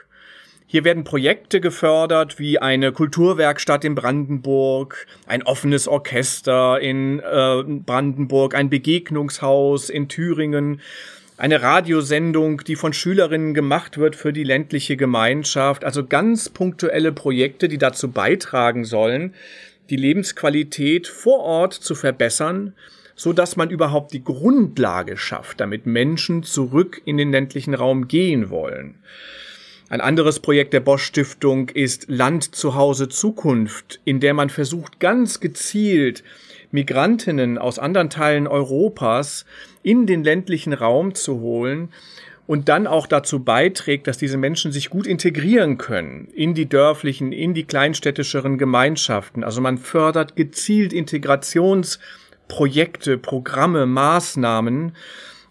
Hier 0.71 0.83
werden 0.83 1.03
Projekte 1.03 1.61
gefördert 1.61 2.37
wie 2.37 2.59
eine 2.59 2.91
Kulturwerkstatt 2.91 3.83
in 3.83 3.95
Brandenburg, 3.95 5.07
ein 5.25 5.41
offenes 5.41 5.87
Orchester 5.87 6.79
in 6.79 7.17
äh, 7.21 7.63
Brandenburg, 7.65 8.53
ein 8.53 8.69
Begegnungshaus 8.69 9.89
in 9.89 10.09
Thüringen, 10.09 10.79
eine 11.37 11.63
Radiosendung, 11.63 12.63
die 12.65 12.75
von 12.75 12.93
Schülerinnen 12.93 13.55
gemacht 13.55 13.97
wird 13.97 14.15
für 14.15 14.31
die 14.31 14.43
ländliche 14.43 14.95
Gemeinschaft. 14.95 15.83
Also 15.83 16.05
ganz 16.05 16.49
punktuelle 16.49 17.13
Projekte, 17.13 17.67
die 17.67 17.79
dazu 17.79 18.11
beitragen 18.11 18.85
sollen, 18.85 19.33
die 19.89 19.95
Lebensqualität 19.95 21.07
vor 21.07 21.39
Ort 21.39 21.73
zu 21.73 21.95
verbessern, 21.95 22.75
so 23.15 23.33
dass 23.33 23.55
man 23.55 23.71
überhaupt 23.71 24.13
die 24.13 24.23
Grundlage 24.23 25.17
schafft, 25.17 25.61
damit 25.61 25.87
Menschen 25.87 26.43
zurück 26.43 27.01
in 27.05 27.17
den 27.17 27.31
ländlichen 27.31 27.73
Raum 27.73 28.07
gehen 28.07 28.51
wollen. 28.51 28.99
Ein 29.91 30.01
anderes 30.01 30.39
Projekt 30.39 30.73
der 30.73 30.81
Bosch 30.81 31.03
Stiftung 31.03 31.69
ist 31.69 32.05
Land 32.09 32.53
zu 32.53 32.75
Hause 32.75 33.09
Zukunft, 33.09 33.99
in 34.05 34.19
der 34.19 34.35
man 34.35 34.51
versucht 34.51 34.99
ganz 34.99 35.39
gezielt 35.39 36.23
Migrantinnen 36.69 37.57
aus 37.57 37.79
anderen 37.79 38.11
Teilen 38.11 38.45
Europas 38.45 39.47
in 39.81 40.05
den 40.05 40.23
ländlichen 40.23 40.73
Raum 40.73 41.15
zu 41.15 41.39
holen 41.39 41.89
und 42.45 42.69
dann 42.69 42.85
auch 42.85 43.07
dazu 43.07 43.43
beiträgt, 43.43 44.05
dass 44.05 44.19
diese 44.19 44.37
Menschen 44.37 44.71
sich 44.71 44.91
gut 44.91 45.07
integrieren 45.07 45.79
können 45.79 46.27
in 46.35 46.53
die 46.53 46.69
dörflichen, 46.69 47.31
in 47.31 47.55
die 47.55 47.63
kleinstädtischeren 47.63 48.59
Gemeinschaften. 48.59 49.43
Also 49.43 49.59
man 49.59 49.79
fördert 49.79 50.35
gezielt 50.35 50.93
Integrationsprojekte, 50.93 53.17
Programme, 53.17 53.87
Maßnahmen, 53.87 54.95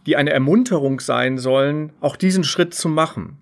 die 0.06 0.14
eine 0.14 0.30
Ermunterung 0.30 1.00
sein 1.00 1.38
sollen, 1.38 1.90
auch 2.00 2.14
diesen 2.14 2.44
Schritt 2.44 2.72
zu 2.72 2.88
machen. 2.88 3.38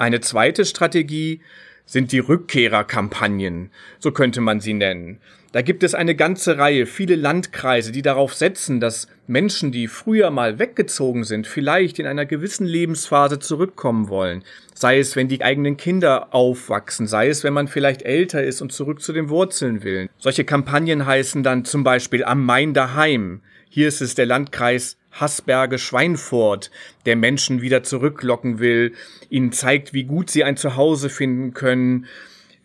Eine 0.00 0.22
zweite 0.22 0.64
Strategie 0.64 1.42
sind 1.84 2.12
die 2.12 2.20
Rückkehrerkampagnen, 2.20 3.68
so 3.98 4.12
könnte 4.12 4.40
man 4.40 4.58
sie 4.58 4.72
nennen. 4.72 5.18
Da 5.52 5.60
gibt 5.60 5.82
es 5.82 5.94
eine 5.94 6.14
ganze 6.14 6.56
Reihe, 6.56 6.86
viele 6.86 7.16
Landkreise, 7.16 7.92
die 7.92 8.00
darauf 8.00 8.32
setzen, 8.32 8.80
dass 8.80 9.08
Menschen, 9.26 9.72
die 9.72 9.88
früher 9.88 10.30
mal 10.30 10.58
weggezogen 10.58 11.24
sind, 11.24 11.46
vielleicht 11.46 11.98
in 11.98 12.06
einer 12.06 12.24
gewissen 12.24 12.64
Lebensphase 12.64 13.40
zurückkommen 13.40 14.08
wollen. 14.08 14.42
Sei 14.72 14.98
es, 14.98 15.16
wenn 15.16 15.28
die 15.28 15.44
eigenen 15.44 15.76
Kinder 15.76 16.34
aufwachsen, 16.34 17.06
sei 17.06 17.28
es, 17.28 17.44
wenn 17.44 17.52
man 17.52 17.68
vielleicht 17.68 18.00
älter 18.00 18.42
ist 18.42 18.62
und 18.62 18.72
zurück 18.72 19.02
zu 19.02 19.12
den 19.12 19.28
Wurzeln 19.28 19.82
will. 19.82 20.08
Solche 20.16 20.44
Kampagnen 20.44 21.04
heißen 21.04 21.42
dann 21.42 21.66
zum 21.66 21.84
Beispiel 21.84 22.24
am 22.24 22.42
Main 22.42 22.72
daheim. 22.72 23.42
Hier 23.68 23.88
ist 23.88 24.00
es 24.00 24.14
der 24.14 24.24
Landkreis 24.24 24.96
Haßberge 25.18 25.78
Schweinfurt, 25.78 26.70
der 27.06 27.16
Menschen 27.16 27.62
wieder 27.62 27.82
zurücklocken 27.82 28.58
will, 28.58 28.94
ihnen 29.28 29.52
zeigt, 29.52 29.92
wie 29.92 30.04
gut 30.04 30.30
sie 30.30 30.44
ein 30.44 30.56
Zuhause 30.56 31.10
finden 31.10 31.54
können, 31.54 32.06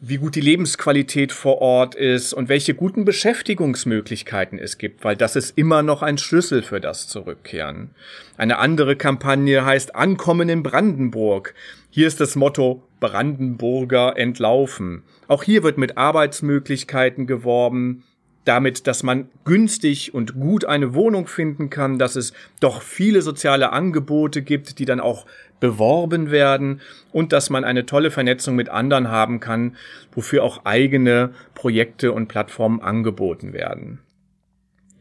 wie 0.01 0.17
gut 0.17 0.35
die 0.35 0.41
Lebensqualität 0.41 1.31
vor 1.31 1.61
Ort 1.61 1.95
ist 1.95 2.33
und 2.33 2.49
welche 2.49 2.75
guten 2.75 3.05
Beschäftigungsmöglichkeiten 3.05 4.59
es 4.59 4.77
gibt, 4.77 5.03
weil 5.03 5.15
das 5.15 5.35
ist 5.35 5.57
immer 5.57 5.81
noch 5.81 6.03
ein 6.03 6.17
Schlüssel 6.17 6.61
für 6.61 6.79
das 6.79 7.07
Zurückkehren. 7.07 7.89
Eine 8.37 8.59
andere 8.59 8.95
Kampagne 8.97 9.65
heißt 9.65 9.95
Ankommen 9.95 10.49
in 10.49 10.63
Brandenburg. 10.63 11.55
Hier 11.89 12.07
ist 12.07 12.19
das 12.19 12.35
Motto 12.35 12.83
Brandenburger 12.99 14.17
entlaufen. 14.17 15.03
Auch 15.27 15.43
hier 15.43 15.63
wird 15.63 15.77
mit 15.77 15.97
Arbeitsmöglichkeiten 15.97 17.25
geworben, 17.25 18.03
damit, 18.45 18.87
dass 18.87 19.03
man 19.03 19.29
günstig 19.43 20.13
und 20.13 20.39
gut 20.39 20.65
eine 20.65 20.93
Wohnung 20.93 21.27
finden 21.27 21.69
kann, 21.69 21.99
dass 21.99 22.15
es 22.15 22.33
doch 22.59 22.81
viele 22.81 23.21
soziale 23.21 23.73
Angebote 23.73 24.41
gibt, 24.41 24.79
die 24.79 24.85
dann 24.85 24.99
auch 24.99 25.25
beworben 25.59 26.31
werden 26.31 26.81
und 27.11 27.33
dass 27.33 27.49
man 27.49 27.63
eine 27.63 27.85
tolle 27.85 28.11
Vernetzung 28.11 28.55
mit 28.55 28.69
anderen 28.69 29.09
haben 29.09 29.39
kann, 29.39 29.75
wofür 30.13 30.43
auch 30.43 30.65
eigene 30.65 31.31
Projekte 31.53 32.11
und 32.11 32.27
Plattformen 32.27 32.81
angeboten 32.81 33.53
werden. 33.53 33.99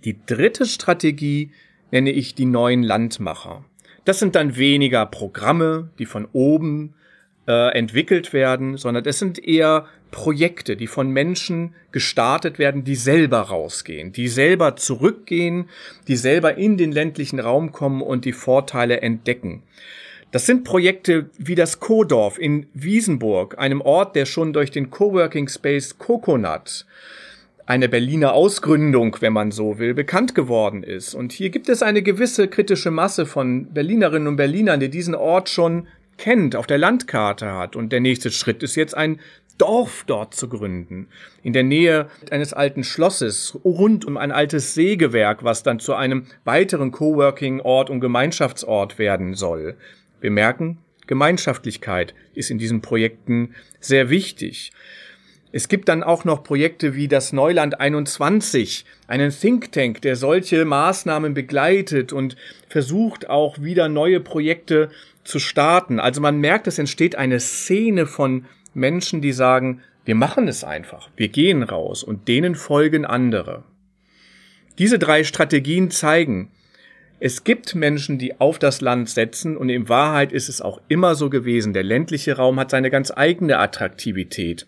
Die 0.05 0.19
dritte 0.27 0.67
Strategie 0.67 1.53
nenne 1.91 2.11
ich 2.11 2.35
die 2.35 2.47
neuen 2.47 2.83
Landmacher. 2.83 3.65
Das 4.05 4.19
sind 4.19 4.35
dann 4.35 4.57
weniger 4.57 5.07
Programme, 5.07 5.91
die 5.99 6.07
von 6.07 6.29
oben 6.33 6.95
äh, 7.47 7.77
entwickelt 7.77 8.33
werden, 8.33 8.77
sondern 8.77 9.05
es 9.05 9.19
sind 9.19 9.43
eher 9.43 9.87
Projekte, 10.11 10.77
die 10.77 10.87
von 10.87 11.11
Menschen 11.11 11.75
gestartet 11.91 12.59
werden, 12.59 12.85
die 12.85 12.95
selber 12.95 13.41
rausgehen, 13.41 14.13
die 14.13 14.29
selber 14.29 14.77
zurückgehen, 14.77 15.69
die 16.07 16.17
selber 16.17 16.57
in 16.57 16.77
den 16.77 16.93
ländlichen 16.93 17.41
Raum 17.41 17.73
kommen 17.73 18.01
und 18.01 18.25
die 18.25 18.33
Vorteile 18.33 19.01
entdecken. 19.01 19.63
Das 20.31 20.47
sind 20.47 20.65
Projekte 20.65 21.31
wie 21.39 21.55
das 21.55 21.81
Kodorf 21.81 22.39
in 22.39 22.67
Wiesenburg, 22.75 23.59
einem 23.59 23.81
Ort, 23.81 24.17
der 24.17 24.27
schon 24.27 24.53
durch 24.53 24.71
den 24.71 24.91
Coworking 24.91 25.49
Space 25.49 25.99
Coconut 25.99 26.87
eine 27.67 27.89
Berliner 27.89 28.35
Ausgründung, 28.35 29.17
wenn 29.21 29.33
man 29.33 29.51
so 29.51 29.79
will, 29.79 29.95
bekannt 29.95 30.35
geworden 30.35 30.83
ist. 30.83 31.15
Und 31.15 31.33
hier 31.33 31.51
gibt 31.51 31.69
es 31.69 31.83
eine 31.83 32.03
gewisse 32.03 32.49
kritische 32.49 32.91
Masse 32.91 33.27
von 33.27 33.73
Berlinerinnen 33.73 34.29
und 34.29 34.37
Berlinern, 34.37 34.81
die 34.81 34.91
diesen 34.91 35.15
Ort 35.15 35.49
schon 35.49 35.87
kennt, 36.19 36.57
auf 36.57 36.67
der 36.67 36.79
Landkarte 36.79 37.53
hat. 37.53 37.77
Und 37.77 37.93
der 37.93 38.01
nächste 38.01 38.31
Schritt 38.31 38.63
ist 38.63 38.77
jetzt 38.77 38.97
ein 38.97 39.21
Dorf 39.59 40.05
dort 40.07 40.35
zu 40.35 40.49
gründen, 40.49 41.07
in 41.43 41.53
der 41.53 41.63
Nähe 41.63 42.09
eines 42.31 42.53
alten 42.53 42.83
Schlosses, 42.83 43.57
rund 43.65 44.05
um 44.05 44.17
ein 44.17 44.33
altes 44.33 44.75
Sägewerk, 44.75 45.45
was 45.45 45.63
dann 45.63 45.79
zu 45.79 45.95
einem 45.95 46.27
weiteren 46.45 46.91
Coworking-Ort 46.91 47.89
und 47.89 48.01
Gemeinschaftsort 48.01 48.99
werden 48.99 49.35
soll. 49.35 49.77
Wir 50.21 50.33
merken, 50.33 50.79
Gemeinschaftlichkeit 51.07 52.15
ist 52.35 52.51
in 52.51 52.59
diesen 52.59 52.81
Projekten 52.81 53.55
sehr 53.79 54.11
wichtig. 54.11 54.73
Es 55.57 55.69
gibt 55.69 55.89
dann 55.89 56.03
auch 56.03 56.25
noch 56.25 56.43
Projekte 56.43 56.97
wie 56.97 57.07
das 57.07 57.33
Neuland 57.33 57.79
21, 57.79 58.85
einen 59.07 59.31
Think 59.31 59.71
Tank, 59.71 60.03
der 60.03 60.17
solche 60.17 60.65
Maßnahmen 60.65 61.33
begleitet 61.33 62.13
und 62.13 62.35
versucht 62.69 63.31
auch 63.31 63.63
wieder 63.63 63.89
neue 63.89 64.19
Projekte 64.19 64.91
zu 65.23 65.39
starten. 65.39 66.01
Also 66.01 66.21
man 66.21 66.39
merkt, 66.39 66.67
es 66.67 66.81
entsteht 66.81 67.15
eine 67.15 67.39
Szene 67.39 68.07
von 68.07 68.47
Menschen, 68.75 69.23
die 69.23 69.31
sagen, 69.31 69.81
wir 70.05 70.17
machen 70.17 70.49
es 70.49 70.65
einfach, 70.65 71.09
wir 71.15 71.29
gehen 71.29 71.63
raus 71.63 72.03
und 72.03 72.27
denen 72.27 72.57
folgen 72.57 73.05
andere. 73.05 73.63
Diese 74.79 74.99
drei 74.99 75.23
Strategien 75.23 75.93
zeigen, 75.93 76.51
es 77.21 77.45
gibt 77.45 77.77
Menschen, 77.77 78.19
die 78.19 78.41
auf 78.41 78.59
das 78.59 78.81
Land 78.81 79.09
setzen 79.09 79.57
und 79.57 79.69
in 79.69 79.89
Wahrheit 79.89 80.33
ist 80.33 80.49
es 80.49 80.61
auch 80.61 80.81
immer 80.89 81.15
so 81.15 81.31
gewesen. 81.31 81.73
Der 81.75 81.85
ländliche 81.85 82.39
Raum 82.39 82.59
hat 82.59 82.73
seine 82.73 82.91
ganz 82.91 83.13
eigene 83.15 83.61
Attraktivität. 83.61 84.67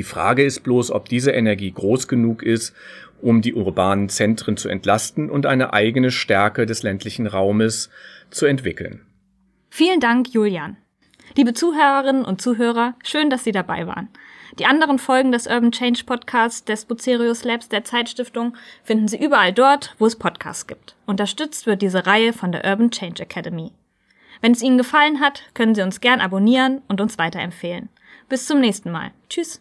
Die 0.00 0.04
Frage 0.04 0.42
ist 0.42 0.60
bloß, 0.60 0.92
ob 0.92 1.10
diese 1.10 1.30
Energie 1.32 1.70
groß 1.70 2.08
genug 2.08 2.42
ist, 2.42 2.74
um 3.20 3.42
die 3.42 3.52
urbanen 3.52 4.08
Zentren 4.08 4.56
zu 4.56 4.70
entlasten 4.70 5.28
und 5.28 5.44
eine 5.44 5.74
eigene 5.74 6.10
Stärke 6.10 6.64
des 6.64 6.82
ländlichen 6.82 7.26
Raumes 7.26 7.90
zu 8.30 8.46
entwickeln. 8.46 9.04
Vielen 9.68 10.00
Dank, 10.00 10.32
Julian. 10.32 10.78
Liebe 11.36 11.52
Zuhörerinnen 11.52 12.24
und 12.24 12.40
Zuhörer, 12.40 12.94
schön, 13.04 13.28
dass 13.28 13.44
Sie 13.44 13.52
dabei 13.52 13.86
waren. 13.86 14.08
Die 14.58 14.64
anderen 14.64 14.98
Folgen 14.98 15.32
des 15.32 15.46
Urban 15.46 15.70
Change 15.70 16.04
Podcasts 16.06 16.64
des 16.64 16.86
Bucerius 16.86 17.44
Labs 17.44 17.68
der 17.68 17.84
Zeitstiftung 17.84 18.56
finden 18.82 19.06
Sie 19.06 19.22
überall 19.22 19.52
dort, 19.52 19.94
wo 19.98 20.06
es 20.06 20.16
Podcasts 20.16 20.66
gibt. 20.66 20.96
Unterstützt 21.04 21.66
wird 21.66 21.82
diese 21.82 22.06
Reihe 22.06 22.32
von 22.32 22.52
der 22.52 22.64
Urban 22.64 22.90
Change 22.90 23.22
Academy. 23.22 23.72
Wenn 24.40 24.52
es 24.52 24.62
Ihnen 24.62 24.78
gefallen 24.78 25.20
hat, 25.20 25.42
können 25.52 25.74
Sie 25.74 25.82
uns 25.82 26.00
gern 26.00 26.22
abonnieren 26.22 26.80
und 26.88 27.02
uns 27.02 27.18
weiterempfehlen. 27.18 27.90
Bis 28.30 28.46
zum 28.46 28.60
nächsten 28.60 28.90
Mal. 28.90 29.10
Tschüss. 29.28 29.60